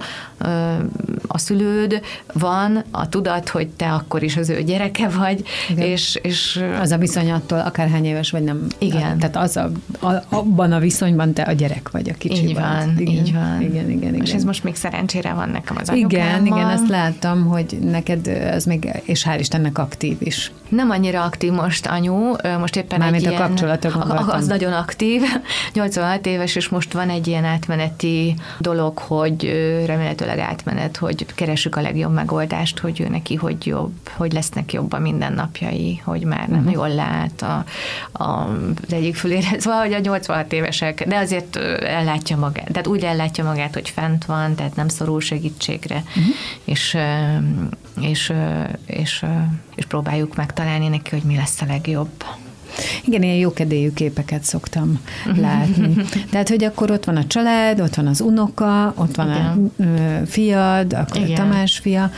a 1.32 1.38
szülőd, 1.38 2.02
van 2.34 2.84
a 2.91 3.10
tudat, 3.10 3.50
hogy 3.50 3.67
te 3.67 3.91
akkor 3.91 4.24
is 4.24 4.38
az 4.38 4.50
ő 4.50 4.63
gyereke 4.63 5.10
vagy, 5.10 5.44
és, 5.76 6.20
és... 6.22 6.63
Az 6.82 6.91
a 6.91 6.98
viszony 6.98 7.32
attól, 7.32 7.60
akárhány 7.60 8.06
éves 8.06 8.32
vagy 8.32 8.44
nem. 8.44 8.67
Igen. 8.78 9.17
Tehát 9.17 9.36
az 9.36 9.58
a, 9.58 9.72
a, 10.00 10.24
abban 10.30 10.72
a 10.72 10.80
viszonyban 10.80 11.34
te 11.34 11.41
a 11.41 11.52
gyerek 11.52 11.89
vagy 11.91 12.10
a 12.10 12.13
kicsi 12.13 12.48
Így 12.48 12.54
van, 12.54 12.94
igen, 12.98 13.13
így 13.13 13.34
van. 13.34 13.62
Igen, 13.62 13.89
igen, 13.89 14.13
igen. 14.13 14.26
És 14.26 14.34
ez 14.34 14.44
most 14.44 14.63
még 14.63 14.76
szerencsére 14.76 15.34
van 15.34 15.50
nekem 15.50 15.78
az 15.80 15.91
Igen, 15.94 16.46
igen, 16.46 16.67
azt 16.67 16.88
láttam, 16.88 17.46
hogy 17.46 17.78
neked 17.82 18.28
ez 18.28 18.65
még, 18.65 18.89
és 19.04 19.26
hál' 19.30 19.39
Istennek 19.39 19.78
aktív 19.78 20.17
is. 20.20 20.52
Nem 20.70 20.89
annyira 20.89 21.24
aktív 21.24 21.52
most 21.52 21.86
anyu, 21.86 22.36
most 22.60 22.76
éppen 22.76 23.00
Mármint 23.00 23.26
egy 23.26 23.34
a 23.34 23.38
kapcsolatokban 23.38 24.30
Az 24.30 24.48
nagyon 24.48 24.74
aktív, 24.74 25.22
86 25.74 26.26
éves, 26.26 26.56
és 26.56 26.70
most 26.70 26.94
van 26.94 27.10
egy 27.10 27.28
ilyen 27.28 27.44
átmeneti 27.44 28.36
dolog, 28.60 28.98
hogy 28.98 29.44
remélhetőleg 29.86 30.39
átmenet, 30.39 30.98
hogy 30.98 31.20
keresük 31.25 31.75
a 31.75 31.81
legjobb 31.81 32.13
megoldást, 32.13 32.79
hogy 32.79 32.99
ő 32.99 33.07
neki 33.07 33.36
hogy 33.36 33.65
jobb, 33.65 34.10
hogy 34.17 34.34
lesznek 34.34 34.73
jobb 34.73 34.93
a 34.93 34.99
mindennapjai, 34.99 36.01
hogy 36.03 36.23
már 36.23 36.47
nem 36.47 36.60
uh-huh. 36.60 36.73
jól 36.73 36.89
lát 36.89 37.41
a, 37.41 37.65
a, 38.23 38.47
az 38.88 38.93
egyik 38.93 39.15
fülére. 39.15 39.60
Szóval, 39.60 39.79
hogy 39.79 39.93
a 39.93 39.99
86 39.99 40.53
évesek, 40.53 41.07
de 41.07 41.17
azért 41.17 41.55
ellátja 41.81 42.38
magát, 42.38 42.71
tehát 42.71 42.88
úgy 42.88 43.03
ellátja 43.03 43.43
magát, 43.43 43.73
hogy 43.73 43.89
fent 43.89 44.25
van, 44.25 44.55
tehát 44.55 44.75
nem 44.75 44.88
szorul 44.88 45.21
segítségre, 45.21 46.03
uh-huh. 46.07 46.36
és, 46.63 46.97
és, 48.01 48.34
és, 48.86 49.25
és 49.75 49.86
próbáljuk 49.86 50.36
megtalálni 50.36 50.88
neki, 50.88 51.10
hogy 51.10 51.23
mi 51.23 51.36
lesz 51.36 51.62
a 51.62 51.65
legjobb. 51.65 52.23
Igen, 53.05 53.23
ilyen 53.23 53.36
jókedélyű 53.36 53.91
képeket 53.93 54.43
szoktam 54.43 54.99
látni. 55.36 55.95
Tehát, 56.31 56.49
hogy 56.49 56.63
akkor 56.63 56.91
ott 56.91 57.05
van 57.05 57.15
a 57.15 57.27
család, 57.27 57.79
ott 57.79 57.95
van 57.95 58.07
az 58.07 58.21
unoka, 58.21 58.93
ott 58.97 59.15
van 59.15 59.29
Igen. 59.29 59.71
a 59.77 60.25
fiad, 60.25 60.93
akkor 60.93 61.21
igen. 61.21 61.31
a 61.31 61.36
Tamás 61.36 61.77
fia, 61.77 62.12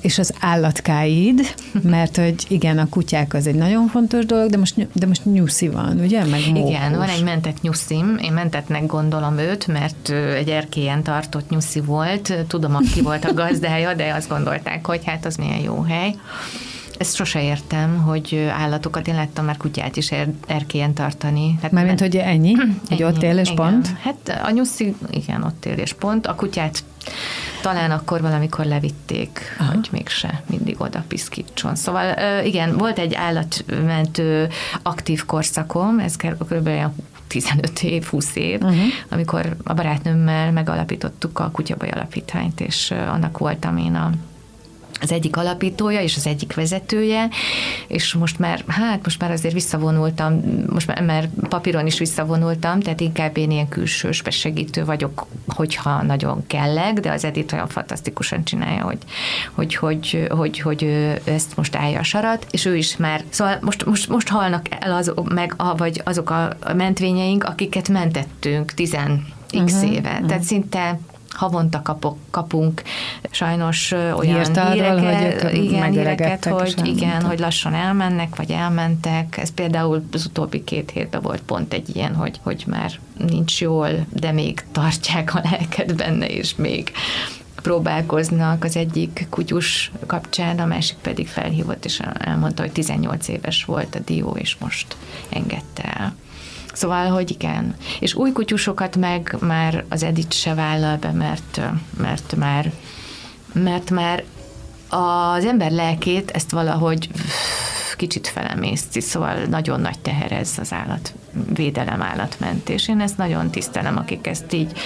és 0.00 0.18
az 0.18 0.32
állatkáid, 0.40 1.54
mert 1.82 2.16
hogy 2.16 2.34
igen, 2.48 2.78
a 2.78 2.88
kutyák 2.88 3.34
az 3.34 3.46
egy 3.46 3.54
nagyon 3.54 3.86
fontos 3.86 4.26
dolog, 4.26 4.50
de 4.50 4.56
most, 4.56 4.74
de 4.92 5.06
most 5.06 5.24
nyuszi 5.24 5.68
van, 5.68 6.00
ugye? 6.00 6.24
Meg 6.24 6.40
mókus. 6.52 6.70
Igen, 6.70 6.96
van 6.96 7.08
egy 7.08 7.24
mentett 7.24 7.60
nyuszim, 7.60 8.18
én 8.22 8.32
mentetnek 8.32 8.86
gondolom 8.86 9.38
őt, 9.38 9.66
mert 9.66 10.08
egy 10.36 10.48
erkélyen 10.48 11.02
tartott 11.02 11.50
nyuszi 11.50 11.80
volt, 11.80 12.34
tudom, 12.46 12.74
aki 12.74 13.00
volt 13.02 13.24
a 13.24 13.34
gazdája, 13.34 13.94
de 13.94 14.14
azt 14.14 14.28
gondolták, 14.28 14.86
hogy 14.86 15.00
hát 15.04 15.26
az 15.26 15.36
milyen 15.36 15.60
jó 15.60 15.80
hely. 15.80 16.14
Ezt 16.98 17.14
sose 17.14 17.42
értem, 17.42 18.02
hogy 18.02 18.48
állatokat, 18.50 19.08
én 19.08 19.14
láttam 19.14 19.44
már 19.44 19.56
kutyát 19.56 19.96
is 19.96 20.10
er, 20.10 20.28
erkélyen 20.46 20.94
tartani. 20.94 21.58
Hát 21.62 21.72
Mármint, 21.72 22.00
hogy 22.00 22.16
ennyi? 22.16 22.54
Hogy 22.88 23.02
ott 23.02 23.22
él 23.22 23.38
és 23.38 23.50
igen. 23.50 23.56
pont? 23.56 23.88
Hát 24.00 24.40
a 24.44 24.50
nyuszi, 24.50 24.94
igen, 25.10 25.42
ott 25.42 25.64
él 25.64 25.76
és 25.78 25.92
pont. 25.92 26.26
A 26.26 26.34
kutyát 26.34 26.84
talán 27.62 27.90
akkor 27.90 28.20
valamikor 28.20 28.64
levitték, 28.64 29.40
Aha. 29.58 29.72
hogy 29.72 29.88
mégse 29.92 30.42
mindig 30.46 30.80
oda 30.80 31.04
piszkítson. 31.08 31.74
Szóval 31.74 32.14
igen, 32.44 32.76
volt 32.76 32.98
egy 32.98 33.14
állatmentő 33.14 34.48
aktív 34.82 35.24
korszakom, 35.24 35.98
ez 35.98 36.16
kb. 36.16 36.70
15 37.26 37.82
év, 37.82 38.04
20 38.04 38.36
év, 38.36 38.62
uh-huh. 38.62 38.78
amikor 39.08 39.56
a 39.64 39.74
barátnőmmel 39.74 40.52
megalapítottuk 40.52 41.38
a 41.38 41.50
Kutyabaj 41.50 41.88
Alapítványt, 41.88 42.60
és 42.60 42.90
annak 42.90 43.38
voltam 43.38 43.76
én 43.76 43.94
a 43.94 44.10
az 45.00 45.12
egyik 45.12 45.36
alapítója 45.36 46.00
és 46.00 46.16
az 46.16 46.26
egyik 46.26 46.54
vezetője, 46.54 47.28
és 47.86 48.14
most 48.14 48.38
már, 48.38 48.64
hát 48.66 49.02
most 49.02 49.20
már 49.20 49.30
azért 49.30 49.54
visszavonultam, 49.54 50.40
most 50.66 50.86
már, 50.86 51.02
mert 51.02 51.28
papíron 51.48 51.86
is 51.86 51.98
visszavonultam, 51.98 52.80
tehát 52.80 53.00
inkább 53.00 53.36
én 53.36 53.50
ilyen 53.50 53.68
külsős 53.68 54.22
segítő 54.28 54.84
vagyok, 54.84 55.26
hogyha 55.46 56.02
nagyon 56.02 56.46
kellek, 56.46 57.00
de 57.00 57.12
az 57.12 57.24
Edith 57.24 57.54
olyan 57.54 57.68
fantasztikusan 57.68 58.44
csinálja, 58.44 58.82
hogy, 58.82 58.98
hogy, 59.54 59.74
hogy, 59.74 60.26
hogy, 60.30 60.60
hogy 60.60 60.82
ő 60.82 61.20
ezt 61.24 61.56
most 61.56 61.76
állja 61.76 61.98
a 61.98 62.02
sarat, 62.02 62.46
és 62.50 62.64
ő 62.64 62.76
is 62.76 62.96
már, 62.96 63.24
szóval 63.28 63.58
most, 63.60 63.84
most, 63.84 64.08
most 64.08 64.28
halnak 64.28 64.66
el 64.78 64.92
az, 64.92 65.12
meg, 65.24 65.54
vagy 65.76 66.00
azok 66.04 66.30
a 66.30 66.56
mentvényeink, 66.76 67.44
akiket 67.44 67.88
mentettünk 67.88 68.72
tizen 68.72 69.26
x 69.64 69.72
uh-huh, 69.72 69.92
éve. 69.92 70.10
Uh-huh. 70.10 70.26
Tehát 70.26 70.42
szinte 70.42 70.98
havonta 71.38 71.82
kapok, 71.82 72.16
kapunk 72.30 72.82
sajnos 73.30 73.92
olyan 73.92 74.36
Hírta 74.36 74.70
híreket, 74.70 75.42
hogy 75.42 75.64
igen, 75.64 75.90
híreket, 75.90 76.44
hogy 76.44 76.80
igen, 76.84 77.22
hogy 77.22 77.38
lassan 77.38 77.74
elmennek, 77.74 78.36
vagy 78.36 78.50
elmentek. 78.50 79.36
Ez 79.36 79.50
például 79.50 80.04
az 80.12 80.26
utóbbi 80.26 80.64
két 80.64 80.90
hétben 80.90 81.20
volt 81.22 81.42
pont 81.42 81.72
egy 81.72 81.96
ilyen, 81.96 82.14
hogy, 82.14 82.40
hogy 82.42 82.64
már 82.66 82.92
nincs 83.28 83.60
jól, 83.60 83.88
de 84.12 84.32
még 84.32 84.64
tartják 84.72 85.34
a 85.34 85.40
lelket 85.50 85.94
benne, 85.96 86.26
és 86.26 86.54
még 86.54 86.92
próbálkoznak 87.62 88.64
az 88.64 88.76
egyik 88.76 89.26
kutyus 89.30 89.92
kapcsán, 90.06 90.58
a 90.58 90.66
másik 90.66 90.96
pedig 90.96 91.28
felhívott, 91.28 91.84
és 91.84 92.00
elmondta, 92.18 92.62
hogy 92.62 92.72
18 92.72 93.28
éves 93.28 93.64
volt 93.64 93.94
a 93.94 93.98
dió, 93.98 94.36
és 94.38 94.56
most 94.58 94.96
engedte 95.28 95.82
el. 95.82 96.14
Szóval, 96.78 97.08
hogy 97.08 97.30
igen. 97.30 97.74
És 98.00 98.14
új 98.14 98.32
kutyusokat 98.32 98.96
meg 98.96 99.36
már 99.40 99.84
az 99.88 100.02
Edith 100.02 100.34
se 100.34 100.54
vállal 100.54 100.96
be, 100.96 101.10
mert, 101.10 101.60
mert 101.96 102.36
már 102.36 102.72
mert 103.52 103.90
már 103.90 104.24
az 104.88 105.44
ember 105.44 105.70
lelkét 105.70 106.30
ezt 106.30 106.50
valahogy 106.50 107.08
kicsit 107.96 108.28
felemészti, 108.28 109.00
szóval 109.00 109.34
nagyon 109.34 109.80
nagy 109.80 109.98
teher 109.98 110.32
ez 110.32 110.52
az 110.60 110.72
állatvédelem, 110.72 112.02
állatmentés. 112.02 112.88
Én 112.88 113.00
ezt 113.00 113.16
nagyon 113.16 113.50
tisztelem, 113.50 113.96
akik 113.96 114.26
ezt 114.26 114.52
így 114.52 114.78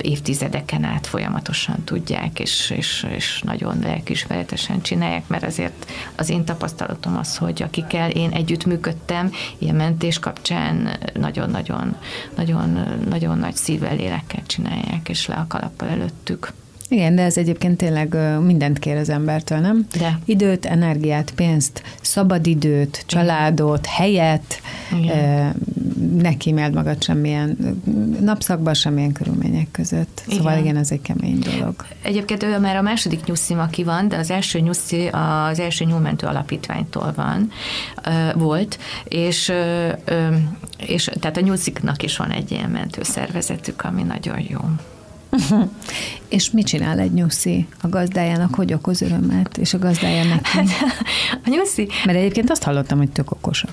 évtizedeken 0.00 0.84
át 0.84 1.06
folyamatosan 1.06 1.84
tudják, 1.84 2.40
és, 2.40 2.70
és, 2.76 3.06
és 3.16 3.42
nagyon 3.44 3.78
lelkismeretesen 3.82 4.82
csinálják, 4.82 5.28
mert 5.28 5.44
azért 5.44 5.90
az 6.16 6.30
én 6.30 6.44
tapasztalatom 6.44 7.16
az, 7.16 7.36
hogy 7.36 7.62
akikkel 7.62 8.10
én 8.10 8.30
együtt 8.30 8.64
működtem, 8.64 9.30
ilyen 9.58 9.74
mentés 9.76 10.18
kapcsán 10.18 10.98
nagyon-nagyon 11.14 11.96
nagyon, 12.36 12.98
nagyon 13.08 13.38
nagy 13.38 13.54
szívvel, 13.54 13.96
lélekkel 13.96 14.42
csinálják, 14.46 15.08
és 15.08 15.26
le 15.26 15.34
a 15.34 15.46
kalappal 15.48 15.88
előttük. 15.88 16.52
Igen, 16.92 17.14
de 17.14 17.22
ez 17.22 17.36
egyébként 17.36 17.76
tényleg 17.76 18.16
mindent 18.40 18.78
kér 18.78 18.96
az 18.96 19.08
embertől, 19.08 19.58
nem? 19.58 19.86
De. 19.98 20.18
Időt, 20.24 20.66
energiát, 20.66 21.30
pénzt, 21.30 21.82
szabadidőt, 22.00 23.04
családot, 23.06 23.86
helyet, 23.86 24.60
Igen. 25.00 25.54
ne 26.18 26.36
kíméld 26.36 26.74
magad 26.74 27.02
semmilyen 27.02 27.56
napszakban, 28.20 28.74
semmilyen 28.74 29.12
körülmények 29.12 29.70
között. 29.70 30.22
Igen. 30.26 30.38
Szóval 30.38 30.58
igen, 30.58 30.76
ez 30.76 30.90
egy 30.90 31.02
kemény 31.02 31.38
dolog. 31.38 31.74
Egyébként 32.02 32.42
ő 32.42 32.58
már 32.58 32.76
a 32.76 32.82
második 32.82 33.24
nyuszim, 33.24 33.58
aki 33.58 33.84
van, 33.84 34.08
de 34.08 34.16
az 34.16 34.30
első 34.30 34.60
nyuszi 34.60 35.06
az 35.06 35.58
első 35.58 35.84
nyúlmentő 35.84 36.26
alapítványtól 36.26 37.12
van, 37.16 37.50
volt, 38.34 38.78
és, 39.04 39.52
és 40.86 41.10
tehát 41.20 41.36
a 41.36 41.40
nyusziknak 41.40 42.02
is 42.02 42.16
van 42.16 42.30
egy 42.30 42.50
ilyen 42.50 42.70
mentőszervezetük, 42.70 43.82
ami 43.84 44.02
nagyon 44.02 44.44
jó. 44.48 44.60
És 46.28 46.50
mit 46.50 46.66
csinál 46.66 46.98
egy 46.98 47.12
nyuszi 47.12 47.66
a 47.80 47.88
gazdájának, 47.88 48.54
hogy 48.54 48.72
okoz 48.72 49.02
örömet, 49.02 49.58
és 49.58 49.74
a 49.74 49.78
gazdája 49.78 50.24
neki? 50.24 50.50
Hát, 50.50 50.66
a 51.44 51.48
nyuszi... 51.48 51.88
Mert 52.04 52.18
egyébként 52.18 52.50
azt 52.50 52.62
hallottam, 52.62 52.98
hogy 52.98 53.10
tök 53.10 53.30
okosak. 53.30 53.70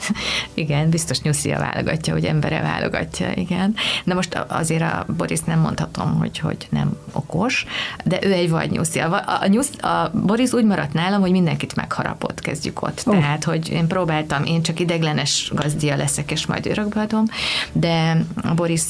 igen, 0.54 0.90
biztos 0.90 1.20
nyuszia 1.20 1.58
válogatja, 1.58 2.12
hogy 2.12 2.24
embere 2.24 2.60
válogatja, 2.60 3.32
igen. 3.34 3.74
De 4.04 4.14
most 4.14 4.44
azért 4.48 4.82
a 4.82 5.06
Boris 5.16 5.40
nem 5.40 5.60
mondhatom, 5.60 6.18
hogy, 6.18 6.38
hogy 6.38 6.66
nem 6.70 6.96
okos, 7.12 7.66
de 8.04 8.18
ő 8.22 8.32
egy 8.32 8.50
vagy 8.50 8.70
nyuszi. 8.70 8.98
A, 8.98 9.40
a, 9.40 9.46
nyusz, 9.46 9.82
a 9.82 10.10
Boris 10.26 10.52
úgy 10.52 10.64
maradt 10.64 10.92
nálam, 10.92 11.20
hogy 11.20 11.30
mindenkit 11.30 11.74
megharapott, 11.74 12.40
kezdjük 12.40 12.82
ott. 12.82 13.02
Oh. 13.04 13.18
Tehát, 13.18 13.44
hogy 13.44 13.70
én 13.70 13.86
próbáltam, 13.86 14.44
én 14.44 14.62
csak 14.62 14.80
ideglenes 14.80 15.50
gazdia 15.54 15.96
leszek, 15.96 16.30
és 16.30 16.46
majd 16.46 16.66
örökbeadom, 16.66 17.24
de 17.72 18.24
a 18.42 18.54
Boris, 18.54 18.84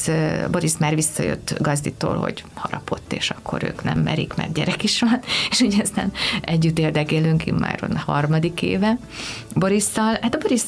Boris 0.50 0.76
már 0.78 0.94
visszajött 0.94 1.54
gazditól, 1.98 2.16
hogy 2.24 2.44
harapott 2.54 3.06
ott, 3.06 3.12
és 3.12 3.30
akkor 3.30 3.62
ők 3.64 3.82
nem 3.82 3.98
merik, 3.98 4.34
mert 4.34 4.52
gyerek 4.52 4.82
is 4.82 5.00
van, 5.00 5.20
és 5.50 5.60
ugye 5.60 5.82
aztán 5.82 6.12
együtt 6.40 6.78
érdekélünk 6.78 7.44
már 7.58 7.88
a 7.94 7.98
harmadik 8.10 8.62
éve 8.62 8.98
Borisszal. 9.54 10.18
Hát 10.20 10.34
a 10.34 10.38
Boris 10.38 10.62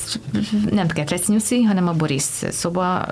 nem 0.70 0.87
ketrec 0.87 1.29
nyuszi, 1.29 1.62
hanem 1.62 1.89
a 1.89 1.93
Boris 1.93 2.22
szoba 2.51 3.07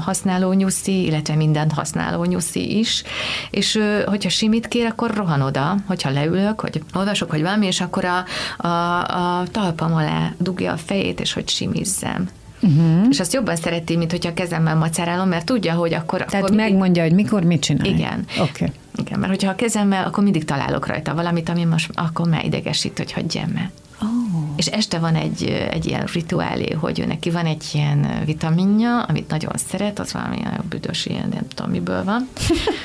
használó 0.00 0.52
nyuszi, 0.52 1.04
illetve 1.04 1.34
mindent 1.34 1.72
használó 1.72 2.24
nyuszi 2.24 2.78
is, 2.78 3.02
és 3.50 3.78
hogyha 4.06 4.30
simit 4.30 4.68
kér, 4.68 4.86
akkor 4.86 5.14
rohan 5.14 5.40
oda, 5.40 5.76
hogyha 5.86 6.10
leülök, 6.10 6.60
hogy 6.60 6.82
olvasok, 6.94 7.30
hogy 7.30 7.42
valami, 7.42 7.66
és 7.66 7.80
akkor 7.80 8.04
a, 8.04 8.24
a, 8.66 9.38
a 9.38 9.46
talpam 9.50 9.94
alá 9.94 10.32
dugja 10.38 10.72
a 10.72 10.76
fejét, 10.76 11.20
és 11.20 11.32
hogy 11.32 11.48
simizzem. 11.48 12.28
Uh-huh. 12.62 13.06
És 13.10 13.20
azt 13.20 13.32
jobban 13.32 13.56
szereti, 13.56 13.96
mint 13.96 14.10
hogyha 14.10 14.34
kezemmel 14.34 14.76
macárálom, 14.76 15.28
mert 15.28 15.46
tudja, 15.46 15.74
hogy 15.74 15.94
akkor... 15.94 16.24
Tehát 16.24 16.44
akkor 16.44 16.56
megmondja, 16.56 17.02
mindig... 17.02 17.02
hogy 17.02 17.12
mikor 17.12 17.44
mit 17.44 17.60
csinál. 17.60 17.86
Igen. 17.86 18.24
Oké. 18.40 18.50
Okay. 18.50 18.68
Igen, 18.96 19.18
mert 19.18 19.32
hogyha 19.32 19.50
a 19.50 19.54
kezemmel, 19.54 20.04
akkor 20.04 20.24
mindig 20.24 20.44
találok 20.44 20.86
rajta 20.86 21.14
valamit, 21.14 21.48
ami 21.48 21.64
most 21.64 21.90
akkor 21.94 22.28
már 22.28 22.44
idegesít, 22.44 22.98
hogy 22.98 23.12
hagyjam 23.12 23.56
el. 23.56 23.70
Oh. 24.02 24.08
És 24.56 24.66
este 24.66 24.98
van 24.98 25.14
egy, 25.14 25.44
egy 25.70 25.86
ilyen 25.86 26.04
rituálé, 26.12 26.72
hogy 26.72 27.00
ő 27.00 27.06
neki 27.06 27.30
van 27.30 27.46
egy 27.46 27.64
ilyen 27.72 28.22
vitaminja, 28.24 29.02
amit 29.02 29.30
nagyon 29.30 29.52
szeret, 29.68 29.98
az 29.98 30.12
valami 30.12 30.38
nagyon 30.42 30.64
büdös, 30.68 31.06
ilyen 31.06 31.28
nem 31.32 31.48
tudom 31.54 31.70
miből 31.70 32.04
van. 32.04 32.28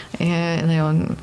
nagyon 0.66 1.18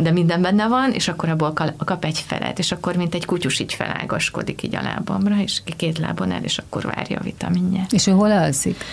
de 0.00 0.10
minden 0.10 0.42
benne 0.42 0.68
van, 0.68 0.92
és 0.92 1.08
akkor 1.08 1.28
abból 1.28 1.52
kap 1.78 2.04
egy 2.04 2.18
felet, 2.26 2.58
és 2.58 2.72
akkor 2.72 2.96
mint 2.96 3.14
egy 3.14 3.24
kutyus 3.24 3.58
így 3.58 3.74
felágaskodik 3.74 4.62
így 4.62 4.76
a 4.76 4.82
lábamra, 4.82 5.36
és 5.40 5.62
két 5.76 5.98
lábon 5.98 6.32
el, 6.32 6.42
és 6.42 6.58
akkor 6.58 6.82
várja 6.94 7.18
a 7.18 7.22
vitaminját. 7.22 7.92
És 7.92 8.06
ő 8.06 8.12
hol 8.12 8.30
alszik? 8.30 8.84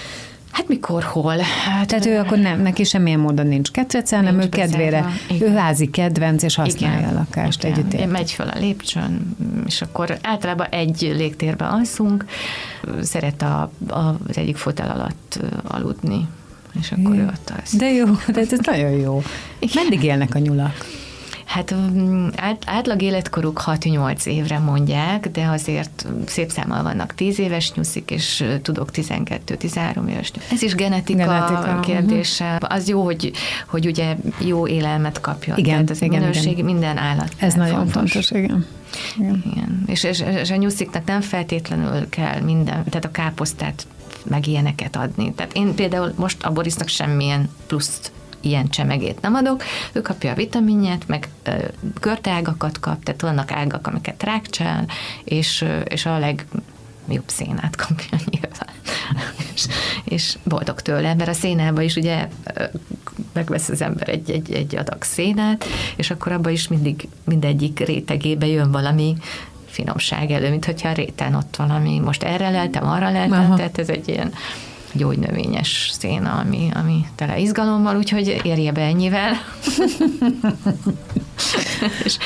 Hát 0.51 0.67
mikor, 0.67 1.03
hol? 1.03 1.37
Hát, 1.37 1.87
Tehát 1.87 2.05
ő 2.05 2.17
akkor 2.17 2.37
nem, 2.37 2.61
neki 2.61 2.83
semmilyen 2.83 3.19
módon 3.19 3.47
nincs 3.47 3.71
ketrece, 3.71 4.15
hanem 4.15 4.39
ő 4.39 4.49
kedvére, 4.49 5.05
ő 5.41 5.55
házi 5.55 5.89
kedvenc, 5.89 6.43
és 6.43 6.55
használja 6.55 6.99
igen, 6.99 7.09
a 7.09 7.13
lakást 7.13 7.63
igen. 7.63 7.77
együtt. 7.77 7.93
Igen. 7.93 8.09
Megy 8.09 8.31
föl 8.31 8.47
a 8.47 8.59
lépcsőn, 8.59 9.35
és 9.65 9.81
akkor 9.81 10.17
általában 10.21 10.67
egy 10.69 11.01
légtérbe 11.01 11.65
alszunk, 11.65 12.25
szeret 13.01 13.41
a, 13.41 13.71
a, 13.87 14.15
az 14.27 14.37
egyik 14.37 14.57
fotel 14.57 14.89
alatt 14.89 15.39
aludni 15.67 16.27
és 16.79 16.91
akkor 16.91 17.15
ő 17.15 17.25
ott 17.25 17.51
az. 17.63 17.75
De 17.75 17.91
jó, 17.91 18.05
de 18.27 18.39
ez 18.39 18.59
nagyon 18.63 18.91
jó. 18.91 19.21
Meddig 19.73 20.03
élnek 20.03 20.35
a 20.35 20.39
nyulak? 20.39 20.85
Hát 21.49 21.75
mm, 21.75 22.27
át, 22.35 22.63
átlag 22.65 23.01
életkoruk 23.01 23.63
6-8 23.65 24.25
évre 24.25 24.59
mondják, 24.59 25.29
de 25.31 25.45
azért 25.45 26.07
szép 26.25 26.51
számmal 26.51 26.83
vannak 26.83 27.15
10 27.15 27.39
éves 27.39 27.73
nyuszik, 27.73 28.11
és 28.11 28.45
tudok 28.61 28.89
12-13 28.93 30.09
éves. 30.09 30.31
Ez 30.51 30.61
is 30.61 30.75
genetika, 30.75 31.17
genetika 31.17 31.79
kérdése. 31.79 32.53
Uh-huh. 32.53 32.75
Az 32.75 32.87
jó, 32.87 33.03
hogy, 33.03 33.31
hogy 33.67 33.85
ugye 33.85 34.15
jó 34.39 34.67
élelmet 34.67 35.21
kapjon. 35.21 35.57
Igen, 35.57 35.73
Tehát 35.73 35.89
az 35.89 36.01
igen, 36.01 36.19
minőség 36.19 36.51
igen. 36.51 36.65
minden 36.65 36.97
állat. 36.97 37.33
Ez 37.37 37.53
nagyon 37.53 37.87
fontos, 37.87 38.11
fontos 38.11 38.31
igen. 38.31 38.65
Igen. 39.17 39.43
igen. 39.51 39.83
És, 39.87 40.03
és, 40.03 40.23
és 40.41 40.51
a 40.51 40.55
nyusziknak 40.55 41.05
nem 41.05 41.21
feltétlenül 41.21 42.09
kell 42.09 42.39
minden, 42.41 42.83
tehát 42.83 43.05
a 43.05 43.11
káposztát 43.11 43.87
meg 44.29 44.47
ilyeneket 44.47 44.95
adni. 44.95 45.33
Tehát 45.33 45.53
én 45.53 45.75
például 45.75 46.13
most 46.15 46.43
a 46.43 46.51
Borisnak 46.51 46.87
semmilyen 46.87 47.49
pluszt 47.67 48.11
ilyen 48.41 48.69
csemegét 48.69 49.21
nem 49.21 49.33
adok, 49.33 49.63
ő 49.91 50.01
kapja 50.01 50.31
a 50.31 50.35
vitaminját, 50.35 51.07
meg 51.07 51.29
ö, 51.43 51.51
körteágakat 51.99 52.79
kap, 52.79 53.03
tehát 53.03 53.21
vannak 53.21 53.51
ágak, 53.51 53.87
amiket 53.87 54.23
rákcsál, 54.23 54.87
és, 55.23 55.61
ö, 55.61 55.79
és 55.79 56.05
a 56.05 56.17
legjobb 56.17 57.23
szénát 57.25 57.75
kapja 57.75 58.17
nyilván. 58.29 58.69
és, 59.53 59.67
és 60.03 60.37
boldog 60.43 60.81
tőle, 60.81 61.15
mert 61.15 61.29
a 61.29 61.33
szénába 61.33 61.81
is 61.81 61.95
ugye 61.95 62.27
megvesz 63.33 63.69
az 63.69 63.81
ember 63.81 64.09
egy, 64.09 64.31
egy, 64.31 64.51
egy 64.51 64.75
adag 64.75 65.03
szénát, 65.03 65.65
és 65.95 66.11
akkor 66.11 66.31
abba 66.31 66.49
is 66.49 66.67
mindig 66.67 67.07
mindegyik 67.23 67.79
rétegébe 67.79 68.47
jön 68.47 68.71
valami 68.71 69.15
finomság 69.79 70.31
elő, 70.31 70.49
mint 70.49 70.65
hogyha 70.65 70.89
a 70.89 70.93
réten 70.93 71.35
ott 71.35 71.55
valami, 71.55 71.99
most 71.99 72.23
erre 72.23 72.49
leltem, 72.49 72.87
arra 72.87 73.11
leltem, 73.11 73.55
tehát 73.55 73.77
ez 73.77 73.89
egy 73.89 74.07
ilyen 74.07 74.33
gyógynövényes 74.93 75.89
széna, 75.93 76.31
ami, 76.31 76.69
ami 76.73 77.05
tele 77.15 77.39
izgalommal, 77.39 77.97
úgyhogy 77.97 78.41
érje 78.43 78.71
be 78.71 78.81
ennyivel. 78.81 79.33
és, 82.05 82.17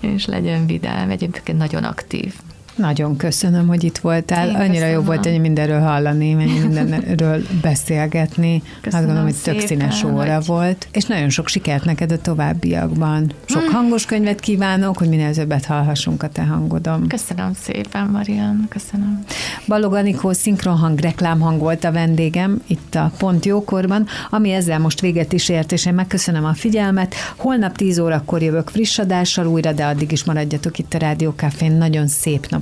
és 0.00 0.26
legyen 0.26 0.66
vidám, 0.66 1.10
egyébként 1.10 1.58
nagyon 1.58 1.84
aktív. 1.84 2.34
Nagyon 2.76 3.16
köszönöm, 3.16 3.66
hogy 3.66 3.84
itt 3.84 3.98
voltál. 3.98 4.48
Én 4.48 4.54
Annyira 4.54 4.72
köszönöm. 4.72 4.92
jó 4.92 5.00
volt 5.00 5.26
ennyi 5.26 5.38
mindenről 5.38 5.80
hallani, 5.80 6.34
mennyi 6.34 6.58
mindenről 6.66 7.42
beszélgetni. 7.62 8.62
Köszönöm 8.80 9.06
Azt 9.06 9.06
gondolom, 9.06 9.22
hogy 9.22 9.42
tök 9.42 9.66
színes 9.66 10.04
óra 10.04 10.34
hogy... 10.34 10.46
volt. 10.46 10.88
És 10.92 11.04
nagyon 11.04 11.28
sok 11.28 11.48
sikert 11.48 11.84
neked 11.84 12.12
a 12.12 12.18
továbbiakban. 12.18 13.32
Sok 13.44 13.62
hmm. 13.62 13.72
hangos 13.72 14.06
könyvet 14.06 14.40
kívánok, 14.40 14.98
hogy 14.98 15.08
minél 15.08 15.34
többet 15.34 15.64
hallhassunk 15.64 16.22
a 16.22 16.28
te 16.28 16.42
hangodon. 16.42 17.08
Köszönöm 17.08 17.52
szépen, 17.62 18.06
Marian. 18.06 18.66
Köszönöm. 18.68 19.24
Balog 19.66 19.94
Anikó 19.94 20.32
szinkronhang, 20.32 20.98
reklámhang 20.98 21.60
volt 21.60 21.84
a 21.84 21.92
vendégem 21.92 22.62
itt 22.66 22.94
a 22.94 23.12
Pont 23.18 23.44
Jókorban, 23.44 24.06
ami 24.30 24.50
ezzel 24.50 24.78
most 24.78 25.00
véget 25.00 25.32
is 25.32 25.48
ért, 25.48 25.72
és 25.72 25.86
én 25.86 25.94
megköszönöm 25.94 26.44
a 26.44 26.54
figyelmet. 26.54 27.14
Holnap 27.36 27.76
10 27.76 27.98
órakor 27.98 28.42
jövök 28.42 28.68
friss 28.68 28.98
adással 28.98 29.46
újra, 29.46 29.72
de 29.72 29.84
addig 29.84 30.12
is 30.12 30.24
maradjatok 30.24 30.78
itt 30.78 30.94
a 30.94 30.98
Rádiókafén. 30.98 31.72
Nagyon 31.72 32.06
szép 32.06 32.46
nap 32.48 32.61